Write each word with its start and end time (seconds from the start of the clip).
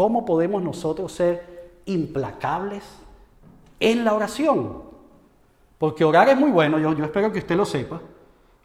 ¿Cómo 0.00 0.24
podemos 0.24 0.62
nosotros 0.62 1.12
ser 1.12 1.74
implacables 1.84 2.82
en 3.78 4.02
la 4.02 4.14
oración? 4.14 4.84
Porque 5.76 6.06
orar 6.06 6.26
es 6.30 6.38
muy 6.38 6.50
bueno, 6.50 6.78
yo, 6.78 6.94
yo 6.94 7.04
espero 7.04 7.30
que 7.30 7.40
usted 7.40 7.54
lo 7.54 7.66
sepa. 7.66 8.00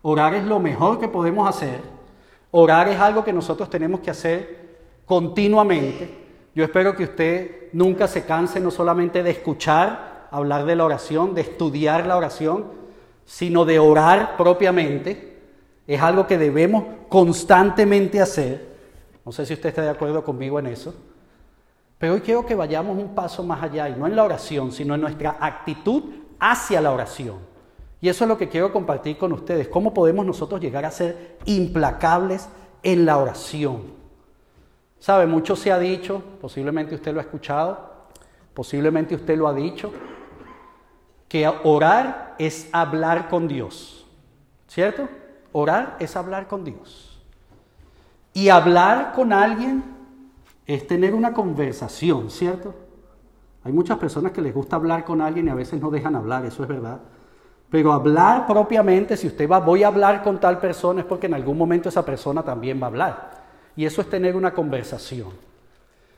Orar 0.01 0.33
es 0.33 0.45
lo 0.45 0.61
mejor 0.61 0.97
que 0.97 1.09
podemos 1.09 1.49
hacer. 1.49 1.81
Orar 2.51 2.87
es 2.87 2.97
algo 2.97 3.25
que 3.25 3.33
nosotros 3.33 3.69
tenemos 3.69 3.99
que 3.99 4.11
hacer 4.11 4.77
continuamente. 5.05 6.09
Yo 6.55 6.63
espero 6.63 6.95
que 6.95 7.03
usted 7.03 7.67
nunca 7.73 8.07
se 8.07 8.23
canse 8.23 8.61
no 8.61 8.71
solamente 8.71 9.21
de 9.21 9.31
escuchar 9.31 10.29
hablar 10.31 10.63
de 10.63 10.77
la 10.77 10.85
oración, 10.85 11.35
de 11.35 11.41
estudiar 11.41 12.05
la 12.05 12.15
oración, 12.15 12.63
sino 13.25 13.65
de 13.65 13.77
orar 13.77 14.37
propiamente. 14.37 15.37
Es 15.85 16.01
algo 16.01 16.27
que 16.27 16.37
debemos 16.37 16.85
constantemente 17.09 18.21
hacer. 18.21 18.73
No 19.25 19.33
sé 19.33 19.45
si 19.45 19.53
usted 19.53 19.67
está 19.67 19.81
de 19.81 19.89
acuerdo 19.89 20.23
conmigo 20.23 20.59
en 20.59 20.67
eso. 20.67 20.93
Pero 22.05 22.13
hoy 22.13 22.21
quiero 22.21 22.45
que 22.45 22.53
vayamos 22.53 22.99
un 22.99 23.15
paso 23.15 23.41
más 23.41 23.63
allá, 23.63 23.89
y 23.89 23.95
no 23.95 24.05
en 24.05 24.15
la 24.15 24.23
oración, 24.23 24.71
sino 24.71 24.93
en 24.93 25.01
nuestra 25.01 25.37
actitud 25.39 26.03
hacia 26.39 26.79
la 26.79 26.91
oración. 26.91 27.37
Y 27.99 28.09
eso 28.09 28.25
es 28.25 28.27
lo 28.27 28.37
que 28.37 28.47
quiero 28.47 28.71
compartir 28.71 29.17
con 29.17 29.33
ustedes, 29.33 29.67
cómo 29.69 29.91
podemos 29.91 30.23
nosotros 30.23 30.61
llegar 30.61 30.85
a 30.85 30.91
ser 30.91 31.39
implacables 31.45 32.47
en 32.83 33.07
la 33.07 33.17
oración. 33.17 33.85
¿Sabe? 34.99 35.25
Mucho 35.25 35.55
se 35.55 35.71
ha 35.71 35.79
dicho, 35.79 36.21
posiblemente 36.39 36.93
usted 36.93 37.11
lo 37.11 37.19
ha 37.19 37.23
escuchado, 37.23 37.89
posiblemente 38.53 39.15
usted 39.15 39.35
lo 39.35 39.47
ha 39.47 39.53
dicho, 39.55 39.91
que 41.27 41.51
orar 41.63 42.35
es 42.37 42.69
hablar 42.71 43.29
con 43.29 43.47
Dios. 43.47 44.05
¿Cierto? 44.67 45.09
Orar 45.53 45.97
es 45.99 46.15
hablar 46.15 46.47
con 46.47 46.63
Dios. 46.65 47.19
Y 48.31 48.49
hablar 48.49 49.13
con 49.13 49.33
alguien 49.33 49.94
es 50.65 50.87
tener 50.87 51.13
una 51.13 51.33
conversación, 51.33 52.29
¿cierto? 52.29 52.73
Hay 53.63 53.71
muchas 53.71 53.97
personas 53.97 54.31
que 54.31 54.41
les 54.41 54.53
gusta 54.53 54.75
hablar 54.75 55.03
con 55.05 55.21
alguien 55.21 55.47
y 55.47 55.49
a 55.49 55.55
veces 55.55 55.81
no 55.81 55.89
dejan 55.89 56.15
hablar, 56.15 56.45
eso 56.45 56.63
es 56.63 56.69
verdad. 56.69 56.99
Pero 57.69 57.91
hablar 57.91 58.45
propiamente, 58.45 59.17
si 59.17 59.27
usted 59.27 59.49
va, 59.49 59.59
voy 59.59 59.83
a 59.83 59.87
hablar 59.87 60.23
con 60.23 60.39
tal 60.39 60.59
persona, 60.59 61.01
es 61.01 61.05
porque 61.05 61.27
en 61.27 61.33
algún 61.33 61.57
momento 61.57 61.89
esa 61.89 62.05
persona 62.05 62.43
también 62.43 62.79
va 62.79 62.85
a 62.85 62.89
hablar. 62.89 63.31
Y 63.75 63.85
eso 63.85 64.01
es 64.01 64.09
tener 64.09 64.35
una 64.35 64.53
conversación. 64.53 65.29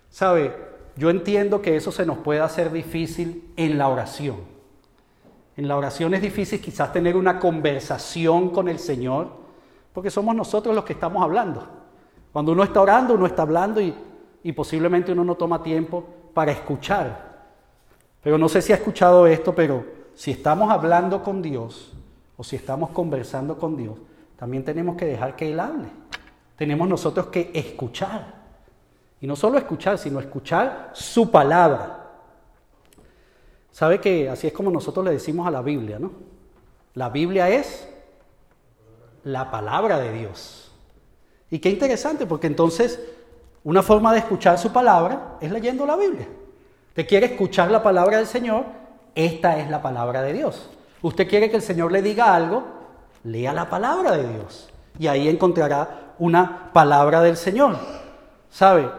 ¿Sabe? 0.10 0.56
Yo 0.96 1.10
entiendo 1.10 1.62
que 1.62 1.76
eso 1.76 1.92
se 1.92 2.06
nos 2.06 2.18
puede 2.18 2.42
hacer 2.42 2.72
difícil 2.72 3.52
en 3.56 3.78
la 3.78 3.88
oración. 3.88 4.38
En 5.56 5.68
la 5.68 5.78
oración 5.78 6.14
es 6.14 6.22
difícil 6.22 6.60
quizás 6.62 6.92
tener 6.92 7.16
una 7.16 7.40
conversación 7.40 8.50
con 8.50 8.68
el 8.68 8.78
Señor, 8.78 9.30
porque 9.94 10.10
somos 10.10 10.36
nosotros 10.36 10.76
los 10.76 10.84
que 10.84 10.94
estamos 10.94 11.24
hablando. 11.24 11.68
Cuando 12.32 12.52
uno 12.52 12.64
está 12.64 12.82
orando, 12.82 13.16
uno 13.16 13.26
está 13.26 13.44
hablando 13.44 13.82
y, 13.82 13.96
y 14.44 14.52
posiblemente 14.52 15.12
uno 15.12 15.24
no 15.24 15.36
toma 15.36 15.64
tiempo 15.64 16.06
para 16.34 16.52
escuchar. 16.52 17.38
Pero 18.22 18.38
no 18.38 18.50
sé 18.50 18.62
si 18.62 18.74
ha 18.74 18.76
escuchado 18.76 19.28
esto, 19.28 19.54
pero 19.54 19.86
si 20.16 20.32
estamos 20.32 20.70
hablando 20.72 21.24
con 21.24 21.42
Dios 21.42 21.94
o 22.36 22.44
si 22.44 22.56
estamos 22.56 22.90
conversando 22.92 23.58
con 23.58 23.78
Dios, 23.78 23.98
también 24.38 24.64
tenemos 24.64 24.96
que 24.96 25.06
dejar 25.06 25.36
que 25.36 25.52
Él 25.52 25.60
hable 25.60 25.90
tenemos 26.58 26.90
nosotros 26.90 27.28
que 27.28 27.52
escuchar. 27.54 28.36
Y 29.22 29.28
no 29.28 29.36
solo 29.36 29.58
escuchar, 29.58 29.98
sino 29.98 30.20
escuchar 30.20 30.92
su 30.94 31.32
palabra. 31.32 32.04
¿Sabe 33.72 34.02
que 34.02 34.28
así 34.28 34.48
es 34.48 34.54
como 34.54 34.72
nosotros 34.72 35.06
le 35.06 35.12
decimos 35.12 35.48
a 35.48 35.52
la 35.52 35.62
Biblia, 35.62 36.00
¿no? 36.00 36.12
La 36.96 37.10
Biblia 37.10 37.48
es 37.50 37.88
la 39.24 39.52
palabra 39.52 40.00
de 40.00 40.12
Dios. 40.14 40.72
Y 41.52 41.60
qué 41.60 41.70
interesante, 41.70 42.26
porque 42.26 42.48
entonces 42.48 43.00
una 43.68 43.84
forma 43.84 44.14
de 44.14 44.20
escuchar 44.20 44.58
su 44.58 44.72
palabra 44.72 45.36
es 45.42 45.52
leyendo 45.52 45.86
la 45.86 45.98
Biblia. 45.98 46.26
Usted 46.88 47.06
quiere 47.06 47.26
escuchar 47.26 47.70
la 47.70 47.84
palabra 47.84 48.16
del 48.16 48.26
Señor, 48.26 48.64
esta 49.14 49.60
es 49.60 49.70
la 49.70 49.82
palabra 49.82 50.22
de 50.22 50.32
Dios. 50.32 50.70
Usted 51.02 51.28
quiere 51.28 51.50
que 51.50 51.58
el 51.58 51.62
Señor 51.62 51.92
le 51.92 52.02
diga 52.02 52.34
algo, 52.34 52.64
lea 53.26 53.52
la 53.52 53.70
palabra 53.70 54.16
de 54.16 54.26
Dios. 54.26 54.70
Y 54.98 55.08
ahí 55.08 55.28
encontrará 55.28 56.14
una 56.18 56.72
palabra 56.72 57.20
del 57.20 57.36
Señor. 57.36 57.76
¿Sabe? 58.50 58.90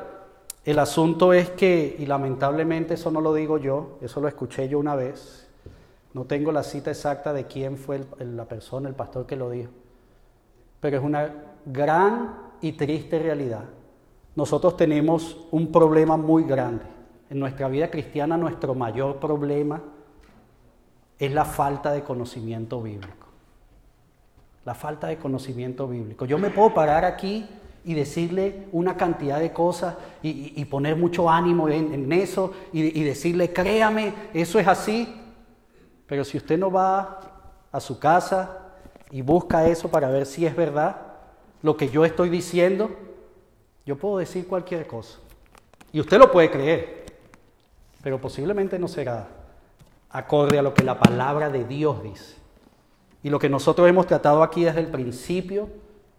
El 0.66 0.78
asunto 0.80 1.32
es 1.32 1.48
que, 1.48 1.96
y 1.98 2.04
lamentablemente 2.04 2.92
eso 2.92 3.10
no 3.10 3.22
lo 3.22 3.32
digo 3.32 3.56
yo, 3.56 3.96
eso 4.02 4.20
lo 4.20 4.28
escuché 4.28 4.68
yo 4.68 4.78
una 4.78 4.94
vez, 4.94 5.48
no 6.12 6.26
tengo 6.26 6.52
la 6.52 6.62
cita 6.62 6.90
exacta 6.90 7.32
de 7.32 7.46
quién 7.46 7.78
fue 7.78 8.04
la 8.18 8.44
persona, 8.44 8.90
el 8.90 8.94
pastor 8.94 9.24
que 9.24 9.34
lo 9.34 9.48
dijo, 9.48 9.70
pero 10.78 10.98
es 10.98 11.02
una 11.02 11.32
gran 11.64 12.34
y 12.60 12.72
triste 12.72 13.18
realidad. 13.18 13.64
Nosotros 14.38 14.76
tenemos 14.76 15.36
un 15.50 15.72
problema 15.72 16.16
muy 16.16 16.44
grande. 16.44 16.84
En 17.28 17.40
nuestra 17.40 17.66
vida 17.66 17.90
cristiana 17.90 18.36
nuestro 18.36 18.72
mayor 18.72 19.16
problema 19.16 19.82
es 21.18 21.32
la 21.32 21.44
falta 21.44 21.90
de 21.90 22.04
conocimiento 22.04 22.80
bíblico 22.80 23.28
la 24.68 24.74
falta 24.74 25.06
de 25.06 25.16
conocimiento 25.16 25.88
bíblico. 25.88 26.26
Yo 26.26 26.36
me 26.36 26.50
puedo 26.50 26.74
parar 26.74 27.02
aquí 27.02 27.46
y 27.86 27.94
decirle 27.94 28.66
una 28.70 28.98
cantidad 28.98 29.40
de 29.40 29.50
cosas 29.50 29.96
y, 30.22 30.62
poner 30.66 30.94
mucho 30.94 31.30
ánimo 31.30 31.70
en, 31.70 32.12
eso 32.12 32.52
y, 32.70 33.02
decirle, 33.02 33.50
créame, 33.50 34.12
eso 34.34 34.58
es 34.58 34.68
así. 34.68 35.08
Pero 36.06 36.22
si 36.22 36.36
usted 36.36 36.58
no 36.58 36.70
va 36.70 37.18
a 37.72 37.80
su 37.80 37.98
casa 37.98 38.58
y 39.10 39.22
busca 39.22 39.66
eso 39.66 39.88
para 39.88 40.10
ver 40.10 40.26
si 40.26 40.44
es 40.44 40.54
verdad 40.54 40.96
lo 41.62 41.78
que 41.78 41.88
yo 41.88 42.04
estoy 42.04 42.28
diciendo, 42.28 42.90
yo 43.88 43.96
puedo 43.96 44.18
decir 44.18 44.46
cualquier 44.46 44.86
cosa. 44.86 45.18
Y 45.92 46.00
usted 46.00 46.18
lo 46.18 46.30
puede 46.30 46.50
creer, 46.50 47.06
pero 48.02 48.20
posiblemente 48.20 48.78
no 48.78 48.86
será 48.86 49.26
acorde 50.10 50.58
a 50.58 50.62
lo 50.62 50.74
que 50.74 50.84
la 50.84 51.00
palabra 51.00 51.48
de 51.48 51.64
Dios 51.64 52.02
dice. 52.02 52.36
Y 53.22 53.30
lo 53.30 53.38
que 53.38 53.48
nosotros 53.48 53.88
hemos 53.88 54.06
tratado 54.06 54.42
aquí 54.42 54.62
desde 54.62 54.80
el 54.80 54.88
principio, 54.88 55.70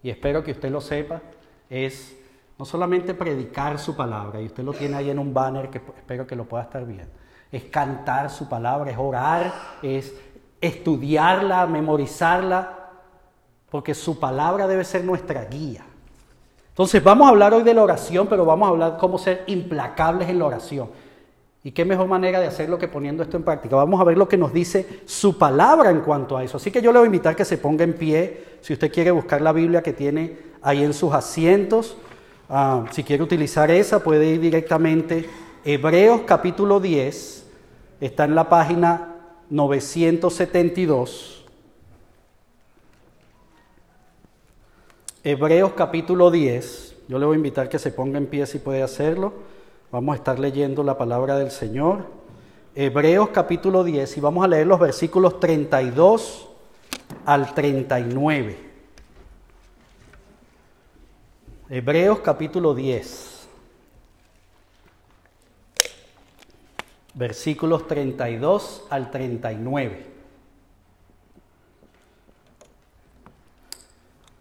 y 0.02 0.10
espero 0.10 0.42
que 0.42 0.50
usted 0.50 0.68
lo 0.68 0.80
sepa, 0.80 1.22
es 1.68 2.16
no 2.58 2.64
solamente 2.64 3.14
predicar 3.14 3.78
su 3.78 3.94
palabra, 3.94 4.40
y 4.40 4.46
usted 4.46 4.64
lo 4.64 4.72
tiene 4.72 4.96
ahí 4.96 5.08
en 5.08 5.20
un 5.20 5.32
banner 5.32 5.70
que 5.70 5.78
espero 5.78 6.26
que 6.26 6.34
lo 6.34 6.46
pueda 6.46 6.64
estar 6.64 6.84
viendo, 6.84 7.12
es 7.52 7.62
cantar 7.66 8.30
su 8.30 8.48
palabra, 8.48 8.90
es 8.90 8.98
orar, 8.98 9.54
es 9.80 10.12
estudiarla, 10.60 11.68
memorizarla, 11.68 12.90
porque 13.70 13.94
su 13.94 14.18
palabra 14.18 14.66
debe 14.66 14.82
ser 14.82 15.04
nuestra 15.04 15.44
guía. 15.44 15.84
Entonces 16.70 17.02
vamos 17.02 17.26
a 17.26 17.30
hablar 17.30 17.52
hoy 17.52 17.62
de 17.62 17.74
la 17.74 17.82
oración, 17.82 18.26
pero 18.26 18.44
vamos 18.44 18.66
a 18.66 18.70
hablar 18.70 18.96
cómo 18.98 19.18
ser 19.18 19.44
implacables 19.46 20.28
en 20.28 20.38
la 20.38 20.46
oración. 20.46 20.88
Y 21.62 21.72
qué 21.72 21.84
mejor 21.84 22.06
manera 22.06 22.40
de 22.40 22.46
hacerlo 22.46 22.78
que 22.78 22.88
poniendo 22.88 23.22
esto 23.22 23.36
en 23.36 23.42
práctica. 23.42 23.76
Vamos 23.76 24.00
a 24.00 24.04
ver 24.04 24.16
lo 24.16 24.26
que 24.28 24.38
nos 24.38 24.52
dice 24.52 25.02
su 25.04 25.36
palabra 25.36 25.90
en 25.90 26.00
cuanto 26.00 26.36
a 26.36 26.42
eso. 26.42 26.56
Así 26.56 26.70
que 26.70 26.80
yo 26.80 26.90
le 26.90 26.98
voy 26.98 27.04
a 27.04 27.06
invitar 27.06 27.36
que 27.36 27.44
se 27.44 27.58
ponga 27.58 27.84
en 27.84 27.92
pie, 27.92 28.44
si 28.62 28.72
usted 28.72 28.90
quiere 28.90 29.10
buscar 29.10 29.42
la 29.42 29.52
Biblia 29.52 29.82
que 29.82 29.92
tiene 29.92 30.38
ahí 30.62 30.82
en 30.82 30.94
sus 30.94 31.12
asientos. 31.12 31.96
Ah, 32.48 32.84
si 32.90 33.04
quiere 33.04 33.22
utilizar 33.22 33.70
esa, 33.70 34.02
puede 34.02 34.26
ir 34.26 34.40
directamente. 34.40 35.28
Hebreos 35.64 36.22
capítulo 36.24 36.80
10, 36.80 37.46
está 38.00 38.24
en 38.24 38.34
la 38.34 38.48
página 38.48 39.16
972. 39.50 41.39
Hebreos 45.22 45.72
capítulo 45.76 46.30
10, 46.30 46.96
yo 47.08 47.18
le 47.18 47.26
voy 47.26 47.34
a 47.34 47.36
invitar 47.36 47.68
que 47.68 47.78
se 47.78 47.92
ponga 47.92 48.16
en 48.16 48.26
pie 48.26 48.46
si 48.46 48.58
puede 48.58 48.82
hacerlo. 48.82 49.34
Vamos 49.92 50.14
a 50.14 50.16
estar 50.16 50.38
leyendo 50.38 50.82
la 50.82 50.96
palabra 50.96 51.36
del 51.36 51.50
Señor. 51.50 52.06
Hebreos 52.74 53.28
capítulo 53.28 53.84
10 53.84 54.16
y 54.16 54.20
vamos 54.20 54.42
a 54.42 54.48
leer 54.48 54.66
los 54.66 54.80
versículos 54.80 55.38
32 55.38 56.48
al 57.26 57.52
39. 57.52 58.56
Hebreos 61.68 62.20
capítulo 62.20 62.74
10. 62.74 63.48
Versículos 67.12 67.86
32 67.86 68.86
al 68.88 69.10
39. 69.10 70.19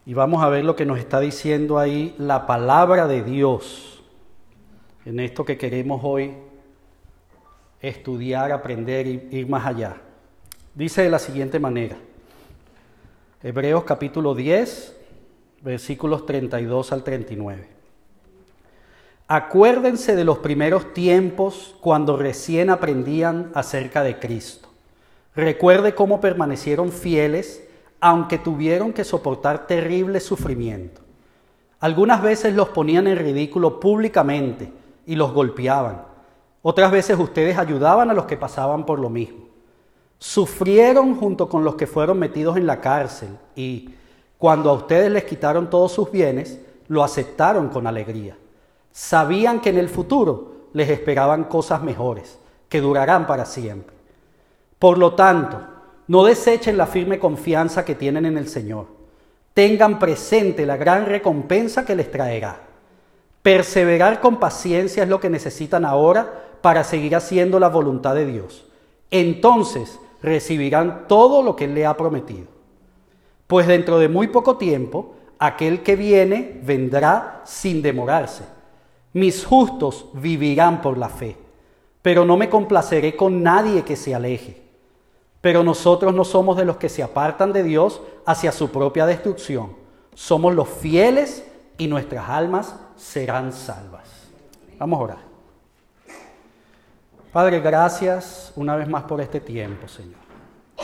Y 0.09 0.15
vamos 0.15 0.41
a 0.41 0.49
ver 0.49 0.65
lo 0.65 0.75
que 0.75 0.87
nos 0.87 0.97
está 0.97 1.19
diciendo 1.19 1.77
ahí 1.77 2.15
la 2.17 2.47
palabra 2.47 3.05
de 3.05 3.21
Dios 3.21 4.01
en 5.05 5.19
esto 5.19 5.45
que 5.45 5.55
queremos 5.55 6.01
hoy 6.03 6.33
estudiar, 7.79 8.51
aprender 8.51 9.05
y 9.05 9.27
ir 9.29 9.47
más 9.47 9.67
allá. 9.67 9.97
Dice 10.73 11.03
de 11.03 11.11
la 11.11 11.19
siguiente 11.19 11.59
manera, 11.59 11.95
Hebreos 13.43 13.83
capítulo 13.83 14.33
10, 14.33 14.97
versículos 15.61 16.25
32 16.25 16.91
al 16.91 17.03
39. 17.03 17.67
Acuérdense 19.27 20.15
de 20.15 20.23
los 20.23 20.39
primeros 20.39 20.91
tiempos 20.95 21.75
cuando 21.81 22.17
recién 22.17 22.71
aprendían 22.71 23.51
acerca 23.53 24.01
de 24.01 24.17
Cristo. 24.17 24.69
Recuerde 25.35 25.93
cómo 25.93 26.19
permanecieron 26.19 26.91
fieles 26.91 27.68
aunque 28.01 28.37
tuvieron 28.37 28.93
que 28.93 29.03
soportar 29.03 29.67
terrible 29.67 30.19
sufrimiento. 30.19 31.01
Algunas 31.79 32.21
veces 32.21 32.53
los 32.53 32.69
ponían 32.69 33.07
en 33.07 33.17
ridículo 33.17 33.79
públicamente 33.79 34.71
y 35.05 35.15
los 35.15 35.33
golpeaban. 35.33 36.03
Otras 36.61 36.91
veces 36.91 37.17
ustedes 37.17 37.57
ayudaban 37.57 38.09
a 38.09 38.13
los 38.13 38.25
que 38.25 38.37
pasaban 38.37 38.85
por 38.85 38.99
lo 38.99 39.09
mismo. 39.09 39.45
Sufrieron 40.17 41.15
junto 41.15 41.47
con 41.47 41.63
los 41.63 41.75
que 41.75 41.87
fueron 41.87 42.19
metidos 42.19 42.57
en 42.57 42.67
la 42.67 42.81
cárcel 42.81 43.29
y 43.55 43.89
cuando 44.37 44.69
a 44.69 44.73
ustedes 44.73 45.11
les 45.11 45.23
quitaron 45.23 45.69
todos 45.69 45.93
sus 45.93 46.11
bienes, 46.11 46.59
lo 46.89 47.03
aceptaron 47.03 47.69
con 47.69 47.87
alegría. 47.87 48.37
Sabían 48.91 49.61
que 49.61 49.69
en 49.69 49.77
el 49.77 49.89
futuro 49.89 50.53
les 50.73 50.89
esperaban 50.89 51.45
cosas 51.45 51.81
mejores, 51.81 52.37
que 52.67 52.81
durarán 52.81 53.25
para 53.27 53.45
siempre. 53.45 53.95
Por 54.77 54.97
lo 54.97 55.13
tanto, 55.13 55.61
no 56.09 56.23
desechen 56.23 56.75
la 56.75 56.87
firme 56.87 57.19
confianza 57.19 57.85
que 57.85 57.93
tienen 57.93 58.25
en 58.25 58.35
el 58.35 58.47
Señor. 58.47 58.87
Tengan 59.53 59.99
presente 59.99 60.65
la 60.65 60.75
gran 60.75 61.05
recompensa 61.05 61.85
que 61.85 61.95
les 61.95 62.09
traerá. 62.09 62.63
Perseverar 63.43 64.19
con 64.19 64.37
paciencia 64.39 65.03
es 65.03 65.09
lo 65.09 65.19
que 65.19 65.29
necesitan 65.29 65.85
ahora 65.85 66.47
para 66.61 66.83
seguir 66.83 67.15
haciendo 67.15 67.59
la 67.59 67.69
voluntad 67.69 68.15
de 68.15 68.25
Dios. 68.25 68.65
Entonces 69.11 69.99
recibirán 70.23 71.05
todo 71.07 71.43
lo 71.43 71.55
que 71.55 71.65
Él 71.65 71.75
le 71.75 71.85
ha 71.85 71.95
prometido. 71.95 72.47
Pues 73.45 73.67
dentro 73.67 73.99
de 73.99 74.09
muy 74.09 74.29
poco 74.29 74.57
tiempo, 74.57 75.13
aquel 75.37 75.83
que 75.83 75.95
viene 75.95 76.59
vendrá 76.63 77.43
sin 77.45 77.83
demorarse. 77.83 78.45
Mis 79.13 79.45
justos 79.45 80.07
vivirán 80.13 80.81
por 80.81 80.97
la 80.97 81.09
fe, 81.09 81.37
pero 82.01 82.25
no 82.25 82.35
me 82.35 82.49
complaceré 82.49 83.15
con 83.15 83.43
nadie 83.43 83.83
que 83.83 83.95
se 83.95 84.15
aleje. 84.15 84.68
Pero 85.41 85.63
nosotros 85.63 86.13
no 86.13 86.25
somos 86.25 86.57
de 86.57 86.65
los 86.65 86.77
que 86.77 86.89
se 86.89 87.01
apartan 87.01 87.53
de 87.53 87.63
Dios 87.63 88.01
hacia 88.25 88.51
su 88.51 88.71
propia 88.71 89.05
destrucción. 89.05 89.73
Somos 90.13 90.53
los 90.53 90.67
fieles 90.67 91.45
y 91.77 91.87
nuestras 91.87 92.29
almas 92.29 92.75
serán 92.97 93.53
salvas. 93.53 94.09
Vamos 94.77 94.99
a 94.99 95.03
orar. 95.03 95.29
Padre, 97.31 97.59
gracias 97.61 98.51
una 98.55 98.75
vez 98.75 98.89
más 98.89 99.03
por 99.03 99.21
este 99.21 99.39
tiempo, 99.39 99.87
Señor. 99.87 100.19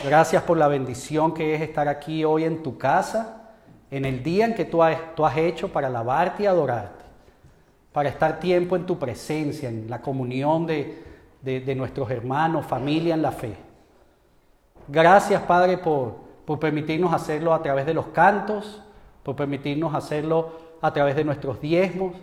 Gracias 0.04 0.44
por 0.44 0.58
la 0.58 0.68
bendición 0.68 1.34
que 1.34 1.56
es 1.56 1.62
estar 1.62 1.88
aquí 1.88 2.24
hoy 2.24 2.44
en 2.44 2.62
tu 2.62 2.78
casa, 2.78 3.52
en 3.90 4.06
el 4.06 4.24
día 4.24 4.46
en 4.46 4.56
que 4.56 4.66
tú 4.66 4.84
has, 4.84 5.38
hecho 5.38 5.70
para 5.70 5.88
alabarte 5.88 6.44
y 6.44 6.46
adorarte, 6.46 7.04
para 7.92 8.10
estar 8.10 8.40
tiempo 8.40 8.76
en 8.76 8.86
tu 8.86 9.00
presencia, 9.00 9.68
en 9.70 9.90
la 9.90 10.02
comunión 10.02 10.66
de, 10.66 11.04
de 11.42 11.76
nuestros 11.76 12.10
hermanos, 12.12 12.66
familia 12.66 13.16
en 13.16 13.22
la 13.22 13.32
fe. 13.32 13.65
Gracias, 14.88 15.42
Padre, 15.44 15.78
por, 15.78 16.16
por 16.46 16.60
permitirnos 16.60 17.14
hacerlo 17.14 17.54
a 17.54 17.62
través 17.62 17.86
de 17.86 17.94
los 17.94 18.08
cantos, 18.08 18.82
por 19.24 19.36
permitirnos 19.36 19.94
hacerlo 19.94 20.52
a 20.82 20.92
través 20.94 21.16
de 21.16 21.24
nuestros 21.24 21.60
diezmos 21.60 22.14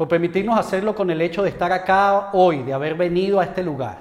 por 0.00 0.08
permitirnos 0.08 0.58
hacerlo 0.58 0.94
con 0.94 1.10
el 1.10 1.20
hecho 1.20 1.42
de 1.42 1.50
estar 1.50 1.70
acá 1.72 2.30
hoy, 2.32 2.62
de 2.62 2.72
haber 2.72 2.94
venido 2.94 3.38
a 3.38 3.44
este 3.44 3.62
lugar. 3.62 3.98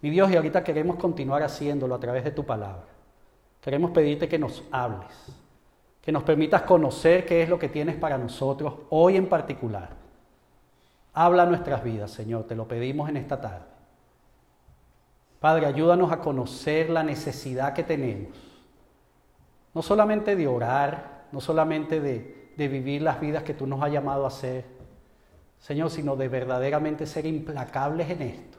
Mi 0.00 0.08
Dios, 0.08 0.30
y 0.30 0.36
ahorita 0.36 0.62
queremos 0.62 0.94
continuar 0.94 1.42
haciéndolo 1.42 1.96
a 1.96 1.98
través 1.98 2.22
de 2.22 2.30
tu 2.30 2.44
palabra. 2.44 2.84
Queremos 3.60 3.90
pedirte 3.90 4.28
que 4.28 4.38
nos 4.38 4.62
hables, 4.70 5.10
que 6.00 6.12
nos 6.12 6.22
permitas 6.22 6.62
conocer 6.62 7.26
qué 7.26 7.42
es 7.42 7.48
lo 7.48 7.58
que 7.58 7.68
tienes 7.68 7.96
para 7.96 8.18
nosotros 8.18 8.74
hoy 8.90 9.16
en 9.16 9.26
particular. 9.26 9.88
Habla 11.12 11.44
nuestras 11.46 11.82
vidas, 11.82 12.12
Señor, 12.12 12.44
te 12.44 12.54
lo 12.54 12.68
pedimos 12.68 13.08
en 13.08 13.16
esta 13.16 13.40
tarde. 13.40 13.66
Padre, 15.40 15.66
ayúdanos 15.66 16.10
a 16.10 16.20
conocer 16.20 16.90
la 16.90 17.02
necesidad 17.02 17.72
que 17.72 17.84
tenemos, 17.84 18.36
no 19.72 19.82
solamente 19.82 20.34
de 20.34 20.48
orar, 20.48 21.26
no 21.30 21.40
solamente 21.40 22.00
de 22.00 22.68
vivir 22.68 23.02
las 23.02 23.20
vidas 23.20 23.44
que 23.44 23.54
tú 23.54 23.66
nos 23.66 23.82
has 23.82 23.92
llamado 23.92 24.24
a 24.24 24.28
hacer, 24.28 24.64
Señor, 25.60 25.90
sino 25.90 26.16
de 26.16 26.28
verdaderamente 26.28 27.06
ser 27.06 27.26
implacables 27.26 28.10
en 28.10 28.22
esto. 28.22 28.58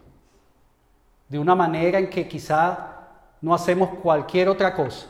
De 1.27 1.39
una 1.39 1.55
manera 1.55 1.99
en 1.99 2.09
que 2.09 2.27
quizá 2.27 2.95
no 3.41 3.53
hacemos 3.53 3.89
cualquier 4.01 4.49
otra 4.49 4.73
cosa. 4.73 5.07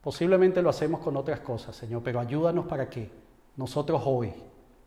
Posiblemente 0.00 0.62
lo 0.62 0.70
hacemos 0.70 1.00
con 1.00 1.16
otras 1.16 1.40
cosas, 1.40 1.76
Señor, 1.76 2.02
pero 2.02 2.20
ayúdanos 2.20 2.66
para 2.66 2.88
que 2.88 3.10
nosotros 3.56 4.02
hoy 4.04 4.32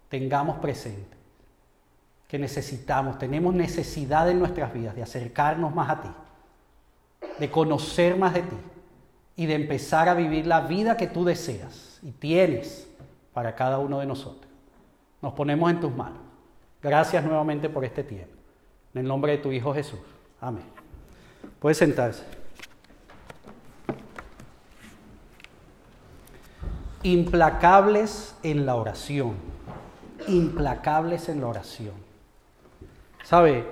tengamos 0.09 0.57
presente 0.57 1.22
que 2.33 2.39
necesitamos, 2.39 3.19
tenemos 3.19 3.53
necesidad 3.53 4.27
en 4.27 4.39
nuestras 4.39 4.73
vidas 4.73 4.95
de 4.95 5.03
acercarnos 5.03 5.75
más 5.75 5.87
a 5.87 6.01
ti, 6.01 6.09
de 7.37 7.51
conocer 7.51 8.17
más 8.17 8.33
de 8.33 8.41
ti 8.41 8.55
y 9.35 9.45
de 9.45 9.53
empezar 9.53 10.09
a 10.09 10.15
vivir 10.15 10.47
la 10.47 10.61
vida 10.61 10.97
que 10.97 11.05
tú 11.05 11.25
deseas 11.25 11.99
y 12.01 12.09
tienes 12.09 12.87
para 13.33 13.53
cada 13.53 13.77
uno 13.77 13.99
de 13.99 14.07
nosotros. 14.07 14.51
Nos 15.21 15.33
ponemos 15.33 15.69
en 15.69 15.79
tus 15.79 15.95
manos. 15.95 16.17
Gracias 16.81 17.23
nuevamente 17.23 17.69
por 17.69 17.85
este 17.85 18.03
tiempo. 18.03 18.33
En 18.95 19.01
el 19.01 19.07
nombre 19.07 19.33
de 19.33 19.37
tu 19.37 19.51
Hijo 19.51 19.71
Jesús. 19.71 19.99
Amén. 20.41 20.65
Puede 21.59 21.75
sentarse. 21.75 22.23
Implacables 27.03 28.35
en 28.41 28.65
la 28.65 28.73
oración. 28.73 29.35
Implacables 30.27 31.29
en 31.29 31.39
la 31.39 31.45
oración. 31.45 32.02
¿Sabe? 33.23 33.65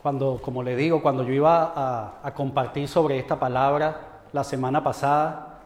Cuando, 0.00 0.40
como 0.40 0.62
le 0.62 0.76
digo, 0.76 1.02
cuando 1.02 1.24
yo 1.24 1.32
iba 1.32 2.18
a, 2.22 2.32
compartir 2.32 2.88
sobre 2.88 3.18
esta 3.18 3.38
palabra 3.38 4.22
la 4.32 4.44
semana 4.44 4.82
pasada, 4.82 5.58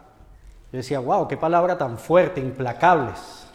yo 0.71 0.77
decía, 0.77 0.99
wow, 0.99 1.27
qué 1.27 1.37
palabra 1.37 1.77
tan 1.77 1.97
fuerte, 1.97 2.41
implacables. 2.41 3.47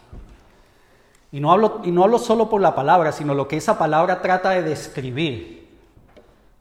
Y 1.31 1.39
no, 1.39 1.51
hablo, 1.51 1.81
y 1.83 1.91
no 1.91 2.03
hablo 2.03 2.17
solo 2.17 2.49
por 2.49 2.61
la 2.61 2.73
palabra, 2.73 3.11
sino 3.11 3.35
lo 3.35 3.47
que 3.47 3.57
esa 3.57 3.77
palabra 3.77 4.21
trata 4.21 4.51
de 4.51 4.63
describir. 4.63 5.69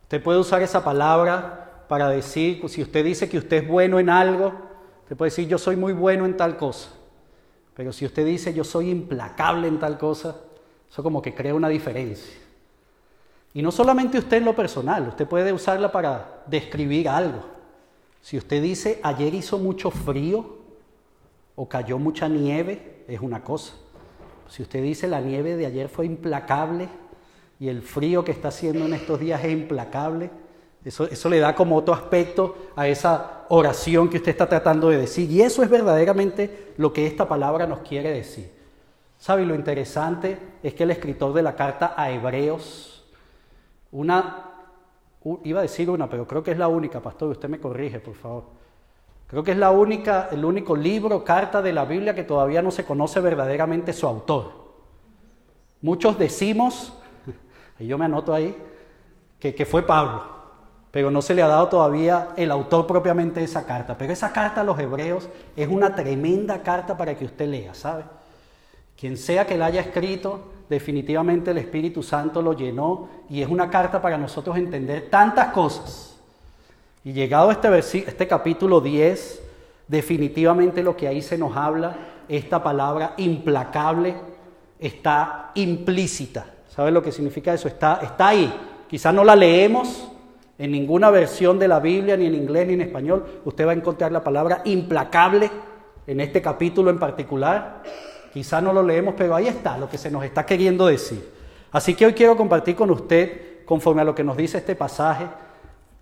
Usted 0.03 0.23
puede 0.23 0.39
usar 0.39 0.61
esa 0.61 0.85
palabra 0.85 1.85
para 1.89 2.09
decir, 2.09 2.63
si 2.69 2.83
usted 2.83 3.05
dice 3.05 3.29
que 3.29 3.39
usted 3.39 3.63
es 3.63 3.69
bueno 3.69 3.99
en 3.99 4.11
algo, 4.11 4.53
usted 5.03 5.17
puede 5.17 5.31
decir, 5.31 5.49
yo 5.49 5.57
soy 5.57 5.77
muy 5.77 5.93
bueno 5.93 6.27
en 6.27 6.37
tal 6.37 6.57
cosa. 6.57 6.91
Pero 7.75 7.93
si 7.93 8.05
usted 8.05 8.27
dice, 8.27 8.53
yo 8.53 8.65
soy 8.65 8.91
implacable 8.91 9.67
en 9.67 9.79
tal 9.79 9.97
cosa, 9.97 10.37
eso 10.91 11.03
como 11.03 11.23
que 11.23 11.35
crea 11.35 11.55
una 11.55 11.69
diferencia. 11.69 12.50
Y 13.53 13.63
no 13.63 13.73
solamente 13.73 14.19
usted 14.19 14.39
en 14.39 14.45
lo 14.45 14.55
personal, 14.55 15.09
usted 15.09 15.27
puede 15.27 15.53
usarla 15.53 15.91
para 15.91 16.43
describir 16.47 17.09
algo. 17.09 17.45
Si 18.23 18.37
usted 18.37 18.63
dice 18.63 19.01
ayer 19.03 19.35
hizo 19.35 19.59
mucho 19.59 19.91
frío 19.91 20.59
o 21.57 21.69
cayó 21.69 21.99
mucha 21.99 22.29
nieve, 22.29 23.05
es 23.09 23.21
una 23.21 23.43
cosa. 23.43 23.75
Si 24.49 24.63
usted 24.63 24.83
dice 24.83 25.09
la 25.09 25.21
nieve 25.21 25.57
de 25.57 25.67
ayer 25.67 25.89
fue 25.89 26.07
implacable 26.07 26.89
y 27.59 27.69
el 27.69 27.83
frío 27.83 28.25
que 28.25 28.33
está 28.33 28.49
haciendo 28.49 28.87
en 28.87 28.95
estos 28.95 29.19
días 29.19 29.43
es 29.45 29.53
implacable, 29.53 30.31
eso, 30.85 31.05
eso 31.05 31.29
le 31.29 31.41
da 31.41 31.55
como 31.55 31.77
otro 31.77 31.93
aspecto 31.93 32.57
a 32.75 32.89
esa 32.89 33.45
oración 33.49 34.09
que 34.09 34.17
usted 34.17 34.31
está 34.31 34.49
tratando 34.49 34.89
de 34.89 34.97
decir. 34.97 35.31
Y 35.31 35.43
eso 35.43 35.63
es 35.63 35.69
verdaderamente 35.69 36.73
lo 36.79 36.93
que 36.93 37.07
esta 37.07 37.29
palabra 37.29 37.67
nos 37.67 37.81
quiere 37.81 38.11
decir. 38.11 38.51
¿Sabe? 39.19 39.45
Lo 39.45 39.55
interesante 39.55 40.39
es 40.63 40.73
que 40.73 40.85
el 40.85 40.93
escritor 40.93 41.35
de 41.35 41.43
la 41.43 41.55
carta 41.55 41.93
a 41.97 42.11
Hebreos, 42.11 43.00
una 43.93 44.51
iba 45.45 45.59
a 45.59 45.63
decir 45.63 45.91
una, 45.91 46.09
pero 46.09 46.27
creo 46.27 46.43
que 46.43 46.53
es 46.53 46.59
la 46.59 46.69
única, 46.69 47.01
pastor, 47.01 47.31
usted 47.31 47.49
me 47.49 47.61
corrige, 47.61 48.01
por 48.01 48.15
favor. 48.15 48.45
Creo 49.27 49.45
que 49.45 49.53
es 49.53 49.57
la 49.57 49.71
única, 49.71 50.29
el 50.33 50.45
único 50.45 50.75
libro, 50.75 51.23
carta 51.23 51.63
de 51.63 51.73
la 51.73 51.85
Biblia 51.85 52.15
que 52.15 52.25
todavía 52.25 52.63
no 52.63 52.71
se 52.71 52.85
conoce 52.85 53.21
verdaderamente 53.21 53.93
su 53.93 54.07
autor. 54.07 54.53
Muchos 55.83 56.19
decimos, 56.19 56.95
y 57.79 57.87
yo 57.87 57.97
me 57.97 58.07
anoto 58.07 58.35
ahí, 58.35 58.57
que, 59.39 59.55
que 59.55 59.67
fue 59.67 59.83
Pablo, 59.83 60.25
pero 60.91 61.11
no 61.11 61.23
se 61.23 61.35
le 61.35 61.43
ha 61.43 61.49
dado 61.49 61.69
todavía 61.69 62.31
el 62.37 62.51
autor 62.51 62.87
propiamente 62.87 63.41
de 63.41 63.47
esa 63.47 63.65
carta. 63.65 63.97
Pero 63.97 64.13
esa 64.13 64.33
carta 64.33 64.63
a 64.63 64.65
los 64.65 64.79
hebreos 64.79 65.29
es 65.55 65.69
una 65.69 65.95
tremenda 65.95 66.63
carta 66.63 66.97
para 66.97 67.17
que 67.17 67.25
usted 67.25 67.49
lea, 67.49 67.75
¿sabe? 67.75 68.05
Quien 68.99 69.17
sea 69.17 69.47
que 69.47 69.57
la 69.57 69.67
haya 69.67 69.81
escrito, 69.81 70.51
definitivamente 70.71 71.51
el 71.51 71.59
Espíritu 71.59 72.01
Santo 72.01 72.41
lo 72.41 72.53
llenó 72.55 73.09
y 73.29 73.43
es 73.43 73.49
una 73.49 73.69
carta 73.69 74.01
para 74.01 74.17
nosotros 74.17 74.57
entender 74.57 75.11
tantas 75.11 75.49
cosas. 75.49 76.17
Y 77.05 77.13
llegado 77.13 77.51
este, 77.51 77.77
este 77.79 78.29
capítulo 78.29 78.81
10, 78.81 79.43
definitivamente 79.89 80.85
lo 80.85 80.97
que 80.97 81.09
ahí 81.09 81.23
se 81.23 81.37
nos 81.37 81.57
habla, 81.57 81.97
esta 82.29 82.63
palabra 82.63 83.15
implacable, 83.17 84.15
está 84.79 85.51
implícita. 85.55 86.47
¿Sabe 86.69 86.93
lo 86.93 87.03
que 87.03 87.11
significa 87.11 87.53
eso? 87.53 87.67
Está, 87.67 87.99
está 88.01 88.29
ahí. 88.29 88.55
Quizás 88.89 89.13
no 89.13 89.25
la 89.25 89.35
leemos 89.35 90.09
en 90.57 90.71
ninguna 90.71 91.11
versión 91.11 91.59
de 91.59 91.67
la 91.67 91.81
Biblia, 91.81 92.17
ni 92.17 92.27
en 92.27 92.35
inglés 92.37 92.69
ni 92.69 92.75
en 92.75 92.83
español. 92.83 93.41
Usted 93.45 93.67
va 93.67 93.73
a 93.73 93.75
encontrar 93.75 94.13
la 94.13 94.23
palabra 94.23 94.63
implacable 94.65 95.51
en 96.07 96.21
este 96.21 96.41
capítulo 96.41 96.91
en 96.91 96.99
particular. 97.01 97.83
Quizá 98.33 98.61
no 98.61 98.73
lo 98.73 98.83
leemos, 98.83 99.15
pero 99.17 99.35
ahí 99.35 99.49
está 99.49 99.77
lo 99.77 99.89
que 99.89 99.99
se 99.99 100.11
nos 100.11 100.25
está 100.25 100.47
queriendo 100.47 100.87
decir. 100.87 101.29
Así 101.73 101.95
que 101.95 102.07
hoy 102.07 102.13
quiero 102.13 102.37
compartir 102.37 102.77
con 102.77 102.91
usted, 102.91 103.65
conforme 103.65 104.03
a 104.03 104.05
lo 104.05 104.15
que 104.15 104.25
nos 104.25 104.37
dice 104.37 104.59
este 104.59 104.77
pasaje, 104.77 105.27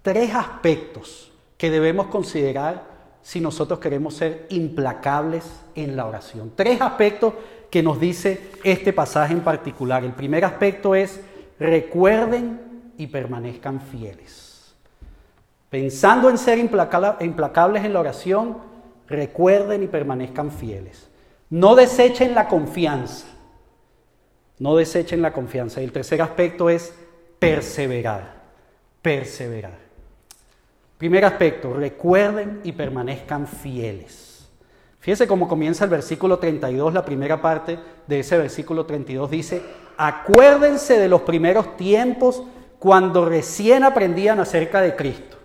tres 0.02 0.34
aspectos 0.34 1.32
que 1.56 1.70
debemos 1.70 2.06
considerar 2.06 2.98
si 3.22 3.40
nosotros 3.40 3.78
queremos 3.78 4.14
ser 4.14 4.46
implacables 4.50 5.44
en 5.74 5.96
la 5.96 6.06
oración. 6.06 6.52
Tres 6.54 6.80
aspectos 6.80 7.34
que 7.70 7.82
nos 7.82 8.00
dice 8.00 8.50
este 8.64 8.92
pasaje 8.92 9.34
en 9.34 9.40
particular. 9.40 10.04
El 10.04 10.12
primer 10.12 10.44
aspecto 10.44 10.94
es 10.94 11.20
recuerden 11.58 12.60
y 12.96 13.08
permanezcan 13.08 13.80
fieles. 13.80 14.74
Pensando 15.68 16.30
en 16.30 16.38
ser 16.38 16.58
implacables 16.58 17.84
en 17.84 17.92
la 17.92 18.00
oración, 18.00 18.58
recuerden 19.06 19.82
y 19.82 19.86
permanezcan 19.86 20.50
fieles. 20.50 21.07
No 21.50 21.74
desechen 21.74 22.34
la 22.34 22.48
confianza. 22.48 23.26
No 24.58 24.76
desechen 24.76 25.22
la 25.22 25.32
confianza. 25.32 25.80
Y 25.80 25.84
el 25.84 25.92
tercer 25.92 26.20
aspecto 26.20 26.68
es 26.68 26.92
perseverar. 27.38 28.42
Perseverar. 29.02 29.78
Primer 30.98 31.24
aspecto, 31.24 31.72
recuerden 31.72 32.60
y 32.64 32.72
permanezcan 32.72 33.46
fieles. 33.46 34.48
Fíjense 34.98 35.28
cómo 35.28 35.46
comienza 35.46 35.84
el 35.84 35.90
versículo 35.90 36.40
32, 36.40 36.92
la 36.92 37.04
primera 37.04 37.40
parte 37.40 37.78
de 38.06 38.18
ese 38.18 38.36
versículo 38.36 38.84
32 38.84 39.30
dice, 39.30 39.62
acuérdense 39.96 40.98
de 40.98 41.08
los 41.08 41.22
primeros 41.22 41.76
tiempos 41.76 42.42
cuando 42.80 43.24
recién 43.24 43.84
aprendían 43.84 44.40
acerca 44.40 44.80
de 44.80 44.96
Cristo. 44.96 45.36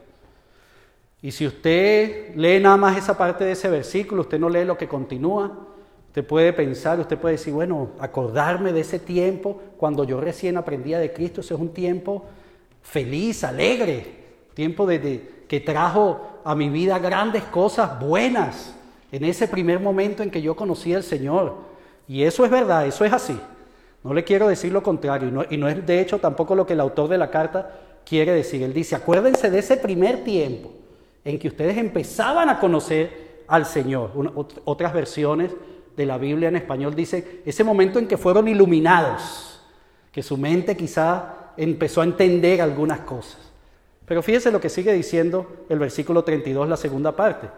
Y 1.22 1.31
si 1.31 1.45
usted 1.45 2.36
lee 2.36 2.60
nada 2.60 2.77
más 2.77 2.98
esa 2.98 3.15
parte 3.15 3.45
de 3.45 3.51
ese 3.51 3.69
versículo, 3.69 4.24
usted 4.24 4.39
no 4.39 4.50
lee 4.50 4.65
lo 4.65 4.77
que 4.77 4.88
continúa, 4.88 5.67
usted 6.13 6.27
puede 6.27 6.53
pensar, 6.53 7.00
usted 7.00 7.17
puede 7.17 7.38
decir, 7.38 7.51
bueno, 7.51 7.89
acordarme 7.98 8.72
de 8.72 8.82
ese 8.82 9.00
tiempo 9.00 9.60
cuando 9.77 10.03
yo 10.03 10.22
recién 10.22 10.58
aprendía 10.58 11.00
de 11.00 11.12
Cristo, 11.12 11.41
ese 11.41 11.55
es 11.55 11.60
un 11.60 11.74
tiempo 11.74 12.25
feliz, 12.84 13.43
alegre, 13.43 14.13
tiempo 14.53 14.86
de, 14.86 15.46
que 15.48 15.60
trajo 15.60 16.22
a 16.43 16.53
mi 16.53 16.70
vida 16.70 17.00
grandes 17.00 17.41
cosas 17.46 18.00
buenas 18.00 18.75
en 19.12 19.25
ese 19.25 19.48
primer 19.48 19.79
momento 19.79 20.22
en 20.22 20.29
que 20.29 20.43
yo 20.43 20.55
conocí 20.55 20.93
al 20.93 21.01
Señor. 21.01 21.55
Y 22.08 22.22
eso 22.22 22.46
es 22.46 22.51
verdad, 22.51 22.86
eso 22.86 23.03
es 23.03 23.12
así. 23.12 23.39
No 24.03 24.13
le 24.13 24.24
quiero 24.24 24.48
decir 24.48 24.72
lo 24.72 24.84
contrario, 24.84 25.29
y 25.29 25.32
no, 25.32 25.46
y 25.50 25.58
no 25.58 25.67
es 25.67 25.84
de 25.84 26.00
hecho 26.00 26.20
tampoco 26.20 26.53
lo 26.53 26.67
que 26.67 26.74
el 26.74 26.79
autor 26.79 27.10
de 27.10 27.17
la 27.17 27.32
carta 27.32 27.72
quiere 28.05 28.34
decir. 28.34 28.62
Él 28.62 28.72
dice, 28.72 28.96
acuérdense 28.96 29.50
de 29.50 29.58
ese 29.58 29.77
primer 29.77 30.24
tiempo 30.24 30.70
en 31.25 31.39
que 31.39 31.48
ustedes 31.48 31.75
empezaban 31.75 32.50
a 32.50 32.60
conocer 32.60 33.41
al 33.48 33.65
Señor. 33.65 34.12
otras 34.63 34.93
versiones 34.93 35.50
de 35.96 36.06
la 36.06 36.18
Biblia 36.18 36.50
en 36.50 36.56
español 36.56 36.96
dice, 36.96 37.42
ese 37.46 37.64
momento 37.64 38.00
en 38.00 38.08
que 38.08 38.18
fueron 38.18 38.48
iluminados, 38.48 39.62
que 40.12 40.24
su 40.24 40.38
mente 40.38 40.76
quizá 40.76 41.52
empezó 41.58 42.02
a 42.02 42.06
entender 42.06 42.62
algunas 42.62 43.02
cosas. 43.02 43.40
Pero 44.06 44.22
fíjese 44.22 44.52
lo 44.52 44.60
que 44.60 44.70
sigue 44.70 44.94
diciendo 44.94 45.66
el 45.70 45.80
versículo 45.80 46.24
32, 46.24 46.68
la 46.68 46.78
segunda 46.78 47.16
parte. 47.16 47.50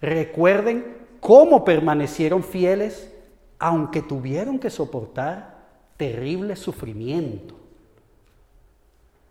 Recuerden 0.00 0.96
cómo 1.20 1.64
permanecieron 1.64 2.42
fieles 2.42 3.10
aunque 3.58 4.02
tuvieron 4.02 4.58
que 4.58 4.70
soportar 4.70 5.58
terrible 5.96 6.54
sufrimiento. 6.56 7.54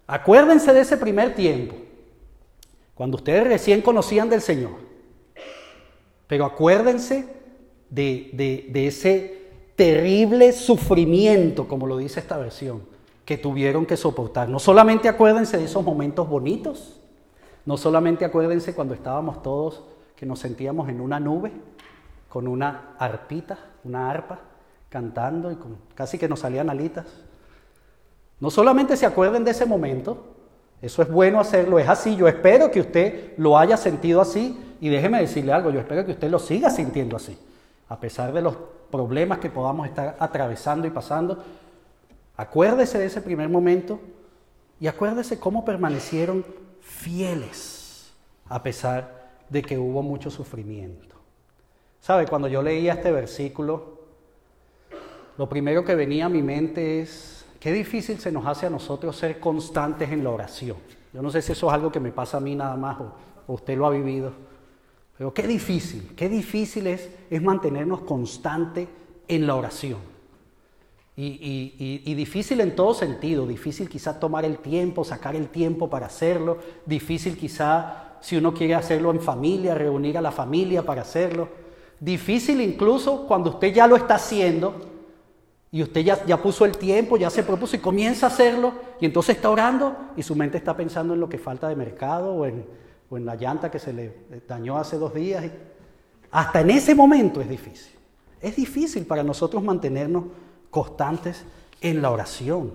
Acuérdense 0.05 0.73
de 0.73 0.81
ese 0.81 0.97
primer 0.97 1.35
tiempo, 1.35 1.75
cuando 2.95 3.17
ustedes 3.17 3.45
recién 3.45 3.81
conocían 3.81 4.29
del 4.29 4.41
Señor. 4.41 4.75
Pero 6.27 6.45
acuérdense 6.45 7.36
de, 7.89 8.31
de 8.69 8.87
ese 8.87 9.37
terrible 9.75 10.51
sufrimiento, 10.51 11.67
como 11.67 11.87
lo 11.87 11.97
dice 11.97 12.19
esta 12.19 12.37
versión 12.37 12.81
que 13.25 13.37
tuvieron 13.37 13.85
que 13.85 13.97
soportar. 13.97 14.47
No 14.47 14.57
solamente 14.57 15.09
acuérdense 15.09 15.57
de 15.57 15.65
esos 15.65 15.83
momentos 15.83 16.29
bonitos, 16.29 16.99
no 17.65 17.75
solamente 17.75 18.23
acuérdense 18.23 18.73
cuando 18.73 18.93
estábamos 18.93 19.43
todos 19.43 19.83
que 20.15 20.25
nos 20.25 20.39
sentíamos 20.39 20.87
en 20.87 21.01
una 21.01 21.19
nube 21.19 21.51
con 22.29 22.47
una 22.47 22.95
arpita, 22.97 23.57
una 23.83 24.09
arpa, 24.09 24.39
cantando 24.89 25.51
y 25.51 25.55
con, 25.55 25.77
casi 25.93 26.17
que 26.17 26.27
nos 26.27 26.39
salían 26.39 26.69
alitas. 26.69 27.05
No 28.39 28.49
solamente 28.49 28.95
se 28.95 29.05
acuerden 29.05 29.43
de 29.43 29.51
ese 29.51 29.65
momento, 29.65 30.35
eso 30.81 31.01
es 31.01 31.11
bueno 31.11 31.39
hacerlo, 31.39 31.79
es 31.79 31.89
así, 31.89 32.15
yo 32.15 32.27
espero 32.27 32.69
que 32.71 32.79
usted 32.79 33.33
lo 33.37 33.57
haya 33.57 33.75
sentido 33.77 34.21
así 34.21 34.57
y 34.79 34.89
déjeme 34.89 35.19
decirle 35.19 35.51
algo, 35.51 35.71
yo 35.71 35.79
espero 35.79 36.05
que 36.05 36.11
usted 36.11 36.29
lo 36.29 36.39
siga 36.39 36.69
sintiendo 36.69 37.15
así, 37.15 37.37
a 37.89 37.99
pesar 37.99 38.33
de 38.33 38.41
los 38.41 38.55
problemas 38.91 39.39
que 39.39 39.49
podamos 39.49 39.87
estar 39.87 40.15
atravesando 40.19 40.87
y 40.87 40.89
pasando, 40.89 41.43
Acuérdese 42.37 42.99
de 42.99 43.07
ese 43.07 43.21
primer 43.21 43.49
momento 43.49 43.99
y 44.79 44.85
acuérdese 44.85 45.39
cómo 45.39 45.65
permanecieron 45.65 46.45
fieles 46.81 48.13
a 48.47 48.61
pesar 48.61 49.31
de 49.49 49.63
que 49.63 49.79
hubo 49.79 50.03
mucho 50.03 50.29
sufrimiento. 50.29 51.15
¿Sabe? 51.99 52.27
Cuando 52.27 52.47
yo 52.47 52.61
leía 52.61 52.93
este 52.93 53.11
versículo, 53.11 53.97
lo 55.35 55.49
primero 55.49 55.83
que 55.83 55.95
venía 55.95 56.27
a 56.27 56.29
mi 56.29 56.43
mente 56.43 57.01
es 57.01 57.43
qué 57.59 57.73
difícil 57.73 58.19
se 58.19 58.31
nos 58.31 58.45
hace 58.45 58.67
a 58.67 58.69
nosotros 58.69 59.17
ser 59.17 59.39
constantes 59.39 60.11
en 60.11 60.23
la 60.23 60.29
oración. 60.29 60.77
Yo 61.11 61.23
no 61.23 61.31
sé 61.31 61.41
si 61.41 61.53
eso 61.53 61.67
es 61.67 61.73
algo 61.73 61.91
que 61.91 61.99
me 61.99 62.11
pasa 62.11 62.37
a 62.37 62.39
mí 62.39 62.53
nada 62.55 62.75
más 62.75 62.99
o, 63.01 63.13
usted 63.47 63.75
lo 63.75 63.87
ha 63.87 63.89
vivido, 63.89 64.31
pero 65.17 65.33
qué 65.33 65.47
difícil, 65.47 66.11
qué 66.15 66.29
difícil 66.29 66.87
es, 66.87 67.09
es 67.29 67.41
mantenernos 67.41 68.01
constantes 68.01 68.87
en 69.27 69.47
la 69.47 69.55
oración. 69.55 69.99
Y, 71.19 72.13
difícil 72.13 72.61
en 72.61 72.75
todo 72.75 72.93
sentido, 72.93 73.47
difícil 73.47 73.89
quizá 73.89 74.19
tomar 74.19 74.45
el 74.45 74.59
tiempo, 74.59 75.03
sacar 75.03 75.35
el 75.35 75.47
tiempo 75.47 75.89
para 75.89 76.05
hacerlo, 76.05 76.59
difícil 76.85 77.35
quizá 77.35 78.17
si 78.21 78.37
uno 78.37 78.53
quiere 78.53 78.75
hacerlo 78.75 79.09
en 79.09 79.19
familia, 79.19 79.73
reunir 79.73 80.15
a 80.19 80.21
la 80.21 80.31
familia 80.31 80.83
para 80.83 81.01
hacerlo, 81.01 81.49
difícil 81.99 82.61
incluso 82.61 83.25
cuando 83.25 83.49
usted 83.49 83.73
ya 83.73 83.87
lo 83.87 83.95
está 83.95 84.15
haciendo 84.15 84.75
y 85.71 85.81
usted 85.81 86.01
ya, 86.01 86.23
ya 86.25 86.37
puso 86.37 86.65
el 86.65 86.77
tiempo, 86.77 87.17
ya 87.17 87.31
se 87.31 87.41
propuso 87.41 87.75
y 87.75 87.79
comienza 87.79 88.27
a 88.27 88.29
hacerlo 88.29 88.73
y 89.01 89.07
entonces 89.07 89.37
está 89.37 89.49
orando 89.49 89.95
y 90.15 90.21
su 90.21 90.35
mente 90.35 90.59
está 90.59 90.77
pensando 90.77 91.15
en 91.15 91.19
lo 91.19 91.29
que 91.29 91.39
falta 91.39 91.67
de 91.67 91.75
mercado 91.75 92.31
o 92.31 92.45
en, 92.45 92.63
o 93.09 93.17
en 93.17 93.25
la 93.25 93.35
llanta 93.35 93.71
que 93.71 93.79
se 93.79 93.93
le 93.93 94.13
dañó 94.47 94.77
hace 94.77 94.97
dos 94.97 95.13
días. 95.13 95.45
Hasta 96.31 96.61
en 96.61 96.71
ese 96.71 96.93
momento 96.93 97.41
es 97.41 97.49
difícil. 97.49 97.97
Es 98.41 98.55
difícil 98.55 99.05
para 99.05 99.23
nosotros 99.23 99.63
mantenernos 99.63 100.25
constantes 100.69 101.43
en 101.81 102.01
la 102.01 102.11
oración. 102.11 102.73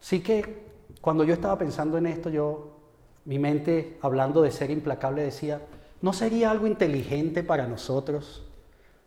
Así 0.00 0.20
que 0.20 0.64
cuando 1.00 1.24
yo 1.24 1.34
estaba 1.34 1.56
pensando 1.56 1.96
en 1.98 2.06
esto, 2.06 2.28
yo, 2.28 2.78
mi 3.24 3.38
mente, 3.38 3.98
hablando 4.02 4.42
de 4.42 4.50
ser 4.50 4.70
implacable, 4.70 5.22
decía, 5.22 5.62
¿no 6.02 6.12
sería 6.12 6.50
algo 6.50 6.66
inteligente 6.66 7.42
para 7.42 7.66
nosotros? 7.66 8.44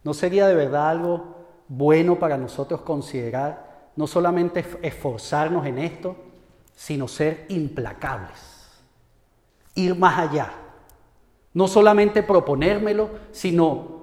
¿No 0.04 0.14
sería 0.14 0.48
de 0.48 0.56
verdad 0.56 0.90
algo 0.90 1.36
bueno 1.68 2.18
para 2.18 2.38
nosotros 2.38 2.82
considerar 2.82 3.92
no 3.96 4.08
solamente 4.08 4.64
esforzarnos 4.82 5.66
en 5.66 5.80
esto, 5.80 6.16
sino 6.76 7.08
ser 7.08 7.46
implacables? 7.50 8.57
Ir 9.78 9.96
más 9.96 10.18
allá. 10.18 10.52
No 11.54 11.68
solamente 11.68 12.24
proponérmelo, 12.24 13.10
sino 13.32 13.98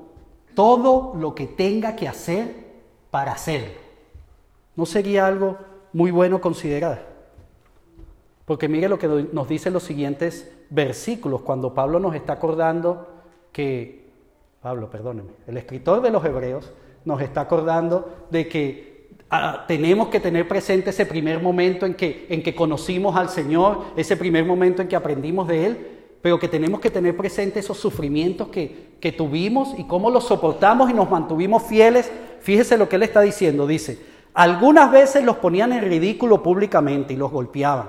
todo 0.55 1.13
lo 1.17 1.35
que 1.35 1.47
tenga 1.47 1.97
que 1.97 2.09
hacer 2.09 2.55
para 3.11 3.33
hacerlo. 3.33 3.81
¿No 4.77 4.87
sería 4.87 5.27
algo 5.27 5.59
muy 5.93 6.11
bueno 6.11 6.41
considerar? 6.41 7.15
Porque 8.45 8.69
mire 8.69 8.89
lo 8.89 8.99
que 8.99 9.09
nos 9.09 9.49
dicen 9.49 9.73
los 9.73 9.83
siguientes 9.83 10.53
versículos 10.71 11.43
cuando 11.43 11.75
Pablo 11.75 11.99
nos 11.99 12.15
está 12.15 12.35
acordando 12.35 13.09
que, 13.53 14.11
Pablo, 14.61 14.91
perdóneme, 14.91 15.31
el 15.47 15.57
escritor 15.57 16.03
de 16.03 16.11
los 16.11 16.25
Hebreos 16.25 16.73
nos 17.05 17.21
está 17.21 17.43
acordando 17.43 18.27
de 18.31 18.49
que 18.49 18.94
ah, 19.35 19.65
tenemos 19.67 20.09
que 20.09 20.21
tener 20.21 20.47
presente 20.47 20.91
ese 20.91 21.07
primer 21.07 21.43
momento 21.43 21.87
en 21.87 21.95
que, 21.95 22.27
en 22.29 22.43
que 22.43 22.55
conocimos 22.55 23.17
al 23.17 23.29
Señor, 23.29 23.85
ese 23.97 24.17
primer 24.17 24.45
momento 24.45 24.83
en 24.83 24.89
que 24.89 24.97
aprendimos 24.97 25.49
de 25.49 25.67
Él, 25.67 25.89
pero 26.23 26.39
que 26.39 26.49
tenemos 26.49 26.81
que 26.81 26.91
tener 26.91 27.17
presente 27.17 27.61
esos 27.61 27.79
sufrimientos 27.79 28.49
que, 28.49 28.97
que 29.01 29.13
tuvimos 29.13 29.79
y 29.79 29.85
cómo 29.85 30.11
los 30.11 30.25
soportamos 30.25 30.91
y 30.91 30.95
nos 30.95 31.11
mantuvimos 31.11 31.63
fieles 31.65 32.11
Fíjese 32.45 32.77
lo 32.77 32.91
que 32.91 32.97
él 32.97 33.03
está 33.05 33.23
diciendo. 33.23 33.67
Dice, 33.67 33.99
algunas 34.35 34.93
veces 34.93 35.25
los 35.25 35.39
ponían 35.39 35.73
en 35.73 35.81
ridículo 35.81 36.43
públicamente 36.43 37.15
y 37.15 37.17
los 37.17 37.31
golpeaban. 37.31 37.89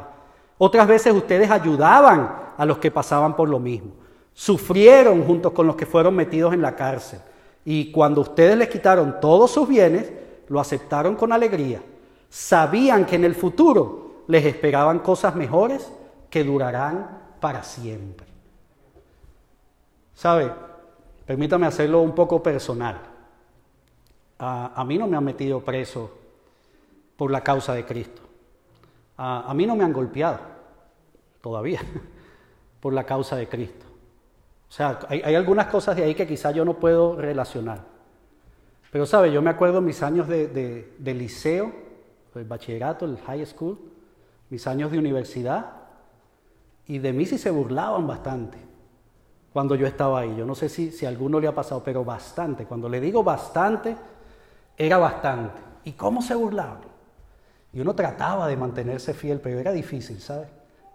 Otras 0.58 0.88
veces 0.88 1.14
ustedes 1.14 1.52
ayudaban 1.52 2.32
a 2.56 2.66
los 2.66 2.78
que 2.78 2.90
pasaban 2.90 3.36
por 3.36 3.50
lo 3.50 3.60
mismo. 3.60 3.92
Sufrieron 4.34 5.24
junto 5.24 5.54
con 5.54 5.68
los 5.68 5.76
que 5.76 5.86
fueron 5.86 6.16
metidos 6.16 6.54
en 6.54 6.62
la 6.62 6.74
cárcel. 6.74 7.20
Y 7.66 7.92
cuando 7.92 8.22
ustedes 8.22 8.58
les 8.58 8.70
quitaron 8.70 9.20
todos 9.20 9.52
sus 9.52 9.68
bienes, 9.68 10.10
lo 10.48 10.60
aceptaron 10.60 11.16
con 11.16 11.32
alegría. 11.32 11.82
Sabían 12.30 13.06
que 13.06 13.16
en 13.16 13.26
el 13.26 13.36
futuro 13.36 14.24
les 14.28 14.46
esperaban 14.46 15.00
cosas 15.00 15.36
mejores 15.36 15.92
que 16.30 16.44
durarán 16.44 17.36
para 17.40 17.64
siempre. 17.64 18.28
¿Sabe? 20.14 20.52
Permítame 21.26 21.68
hacerlo 21.68 22.02
un 22.02 22.14
poco 22.14 22.42
personal 22.42 23.16
a, 24.40 24.84
mí 24.86 24.98
no 24.98 25.08
me 25.08 25.18
han 25.18 25.24
metido 25.24 25.62
preso 25.62 26.12
por 27.16 27.32
la 27.32 27.42
causa 27.42 27.74
de 27.74 27.86
Cristo. 27.86 28.22
A, 29.18 29.54
mí 29.54 29.66
no 29.66 29.76
me 29.76 29.84
han 29.84 29.94
golpeado 29.94 30.40
todavía 31.42 31.80
por 32.80 32.94
la 32.94 33.06
causa 33.06 33.36
de 33.36 33.48
Cristo. 33.48 33.86
O 34.68 34.72
sea, 34.72 35.00
hay, 35.08 35.36
algunas 35.36 35.68
cosas 35.68 35.96
de 35.96 36.04
ahí 36.04 36.16
que 36.16 36.28
quizá 36.28 36.52
yo 36.52 36.66
no 36.66 36.74
puedo 36.74 37.16
relacionar. 37.16 37.95
Pero, 38.96 39.06
¿sabe? 39.06 39.30
Yo 39.30 39.42
me 39.42 39.50
acuerdo 39.50 39.82
mis 39.82 40.02
años 40.02 40.26
de, 40.26 40.48
de 40.98 41.14
liceo, 41.14 41.70
el 42.34 42.46
bachillerato, 42.46 43.04
el 43.04 43.18
high 43.18 43.46
school, 43.46 43.78
mis 44.50 44.66
años 44.68 44.90
de 44.90 44.98
universidad, 44.98 45.66
y 46.88 47.00
de 47.00 47.12
mí 47.12 47.26
sí 47.26 47.38
se 47.38 47.52
burlaban 47.52 48.08
bastante 48.08 48.58
cuando 49.52 49.76
yo 49.76 49.86
estaba 49.86 50.22
ahí. 50.22 50.34
Yo 50.38 50.46
no 50.46 50.56
sé 50.56 50.70
si, 50.70 50.92
si 50.92 51.06
a 51.06 51.10
alguno 51.10 51.42
le 51.42 51.48
ha 51.50 51.54
pasado, 51.54 51.84
pero 51.84 52.06
bastante. 52.06 52.64
Cuando 52.64 52.88
le 52.88 53.02
digo 53.02 53.22
bastante, 53.22 53.98
era 54.78 54.98
bastante. 54.98 55.60
¿Y 55.84 55.92
cómo 55.92 56.22
se 56.22 56.34
burlaban? 56.34 56.80
Y 57.74 57.82
uno 57.82 57.96
trataba 57.96 58.48
de 58.48 58.56
mantenerse 58.56 59.14
fiel, 59.14 59.42
pero 59.42 59.60
era 59.60 59.74
difícil, 59.74 60.22
¿sabes? 60.22 60.48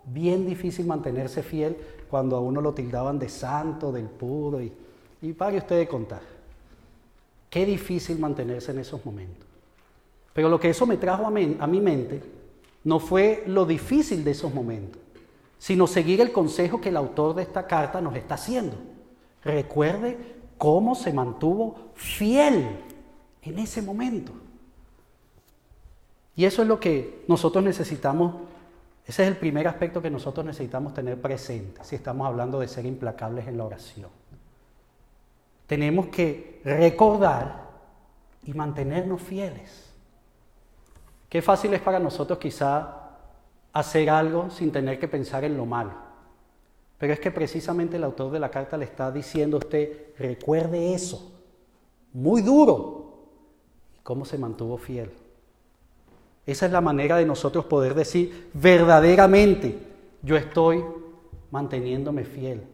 Bien 0.06 0.46
difícil 0.46 0.86
mantenerse 0.86 1.42
fiel 1.42 1.76
cuando 2.08 2.36
a 2.36 2.40
uno 2.40 2.62
lo 2.62 2.72
tildaban 2.72 3.18
de 3.18 3.28
santo, 3.28 3.92
del 3.92 4.06
puro. 4.06 4.58
Y, 4.58 4.72
y 5.20 5.34
pague 5.34 5.58
usted 5.58 5.76
de 5.76 5.86
contar. 5.86 6.39
Qué 7.50 7.66
difícil 7.66 8.18
mantenerse 8.18 8.70
en 8.70 8.78
esos 8.78 9.04
momentos. 9.04 9.46
Pero 10.32 10.48
lo 10.48 10.58
que 10.58 10.70
eso 10.70 10.86
me 10.86 10.96
trajo 10.96 11.24
a, 11.24 11.28
a 11.28 11.66
mi 11.66 11.80
mente 11.80 12.22
no 12.84 13.00
fue 13.00 13.42
lo 13.46 13.66
difícil 13.66 14.24
de 14.24 14.30
esos 14.30 14.54
momentos, 14.54 15.02
sino 15.58 15.86
seguir 15.86 16.20
el 16.20 16.32
consejo 16.32 16.80
que 16.80 16.88
el 16.88 16.96
autor 16.96 17.34
de 17.34 17.42
esta 17.42 17.66
carta 17.66 18.00
nos 18.00 18.14
está 18.14 18.34
haciendo. 18.36 18.76
Recuerde 19.44 20.16
cómo 20.56 20.94
se 20.94 21.12
mantuvo 21.12 21.90
fiel 21.94 22.78
en 23.42 23.58
ese 23.58 23.82
momento. 23.82 24.32
Y 26.36 26.44
eso 26.44 26.62
es 26.62 26.68
lo 26.68 26.78
que 26.78 27.24
nosotros 27.28 27.64
necesitamos, 27.64 28.36
ese 29.06 29.22
es 29.24 29.28
el 29.28 29.36
primer 29.36 29.66
aspecto 29.68 30.00
que 30.00 30.10
nosotros 30.10 30.46
necesitamos 30.46 30.94
tener 30.94 31.20
presente 31.20 31.82
si 31.84 31.96
estamos 31.96 32.26
hablando 32.26 32.60
de 32.60 32.68
ser 32.68 32.86
implacables 32.86 33.46
en 33.46 33.58
la 33.58 33.64
oración. 33.64 34.19
Tenemos 35.70 36.08
que 36.08 36.60
recordar 36.64 37.70
y 38.42 38.52
mantenernos 38.54 39.22
fieles. 39.22 39.88
Qué 41.28 41.40
fácil 41.40 41.72
es 41.74 41.80
para 41.80 42.00
nosotros 42.00 42.40
quizá 42.40 43.18
hacer 43.72 44.10
algo 44.10 44.50
sin 44.50 44.72
tener 44.72 44.98
que 44.98 45.06
pensar 45.06 45.44
en 45.44 45.56
lo 45.56 45.66
malo. 45.66 45.92
Pero 46.98 47.12
es 47.12 47.20
que 47.20 47.30
precisamente 47.30 47.98
el 47.98 48.02
autor 48.02 48.32
de 48.32 48.40
la 48.40 48.50
carta 48.50 48.76
le 48.76 48.84
está 48.84 49.12
diciendo 49.12 49.58
a 49.58 49.60
usted, 49.60 50.12
recuerde 50.18 50.92
eso, 50.92 51.40
muy 52.14 52.42
duro, 52.42 53.28
y 53.96 54.02
cómo 54.02 54.24
se 54.24 54.38
mantuvo 54.38 54.76
fiel. 54.76 55.12
Esa 56.46 56.66
es 56.66 56.72
la 56.72 56.80
manera 56.80 57.16
de 57.16 57.26
nosotros 57.26 57.64
poder 57.66 57.94
decir 57.94 58.50
verdaderamente, 58.54 59.78
yo 60.20 60.36
estoy 60.36 60.84
manteniéndome 61.52 62.24
fiel 62.24 62.64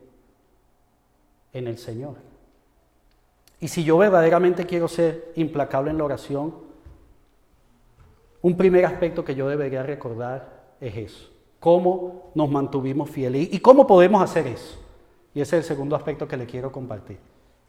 en 1.53 1.67
el 1.67 1.77
Señor. 1.77 2.26
Y 3.61 3.69
si 3.69 3.85
yo 3.85 3.97
verdaderamente 3.99 4.67
quiero 4.67 4.89
ser 4.89 5.33
implacable 5.37 5.91
en 5.91 5.99
la 5.99 6.05
oración, 6.05 6.55
un 8.43 8.57
primer 8.57 8.85
aspecto 8.85 9.25
que 9.25 9.35
yo 9.35 9.49
debería 9.49 9.83
recordar 9.83 10.75
es 10.81 10.97
eso. 10.97 11.31
Cómo 11.59 12.31
nos 12.35 12.51
mantuvimos 12.51 13.11
fieles 13.11 13.49
y 13.51 13.59
cómo 13.61 13.87
podemos 13.87 14.23
hacer 14.23 14.47
eso. 14.47 14.79
Y 15.35 15.41
ese 15.41 15.59
es 15.59 15.65
el 15.65 15.69
segundo 15.69 15.97
aspecto 15.97 16.29
que 16.29 16.37
le 16.37 16.47
quiero 16.47 16.71
compartir. 16.71 17.19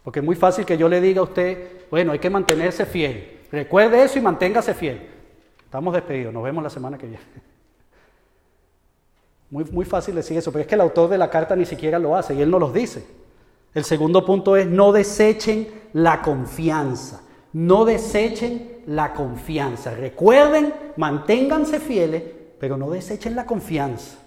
Porque 0.03 0.19
es 0.19 0.25
muy 0.25 0.35
fácil 0.35 0.65
que 0.65 0.77
yo 0.77 0.87
le 0.87 1.01
diga 1.01 1.21
a 1.21 1.23
usted, 1.23 1.89
bueno, 1.89 2.11
hay 2.11 2.19
que 2.19 2.29
mantenerse 2.29 2.85
fiel. 2.85 3.41
Recuerde 3.51 4.03
eso 4.03 4.19
y 4.19 4.21
manténgase 4.21 4.73
fiel. 4.73 5.09
Estamos 5.63 5.93
despedidos, 5.93 6.33
nos 6.33 6.43
vemos 6.43 6.63
la 6.63 6.69
semana 6.69 6.97
que 6.97 7.07
viene. 7.07 7.23
Muy, 9.49 9.63
muy 9.63 9.85
fácil 9.85 10.13
decir 10.13 10.37
eso, 10.37 10.51
pero 10.51 10.61
es 10.61 10.67
que 10.67 10.75
el 10.75 10.81
autor 10.81 11.09
de 11.09 11.17
la 11.17 11.29
carta 11.29 11.55
ni 11.55 11.65
siquiera 11.65 11.97
lo 11.99 12.17
hace 12.17 12.35
y 12.35 12.41
él 12.41 12.51
no 12.51 12.59
los 12.59 12.73
dice. 12.73 13.07
El 13.77 13.83
segundo 13.83 14.25
punto 14.25 14.55
es 14.55 14.65
no 14.65 14.91
desechen 14.91 15.67
la 15.93 16.23
confianza. 16.23 17.21
No 17.53 17.85
desechen 17.85 18.81
la 18.87 19.13
confianza. 19.13 19.93
Recuerden, 19.93 20.73
manténganse 20.95 21.79
fieles, 21.79 22.23
pero 22.59 22.75
no 22.75 22.89
desechen 22.89 23.35
la 23.35 23.45
confianza. 23.45 24.17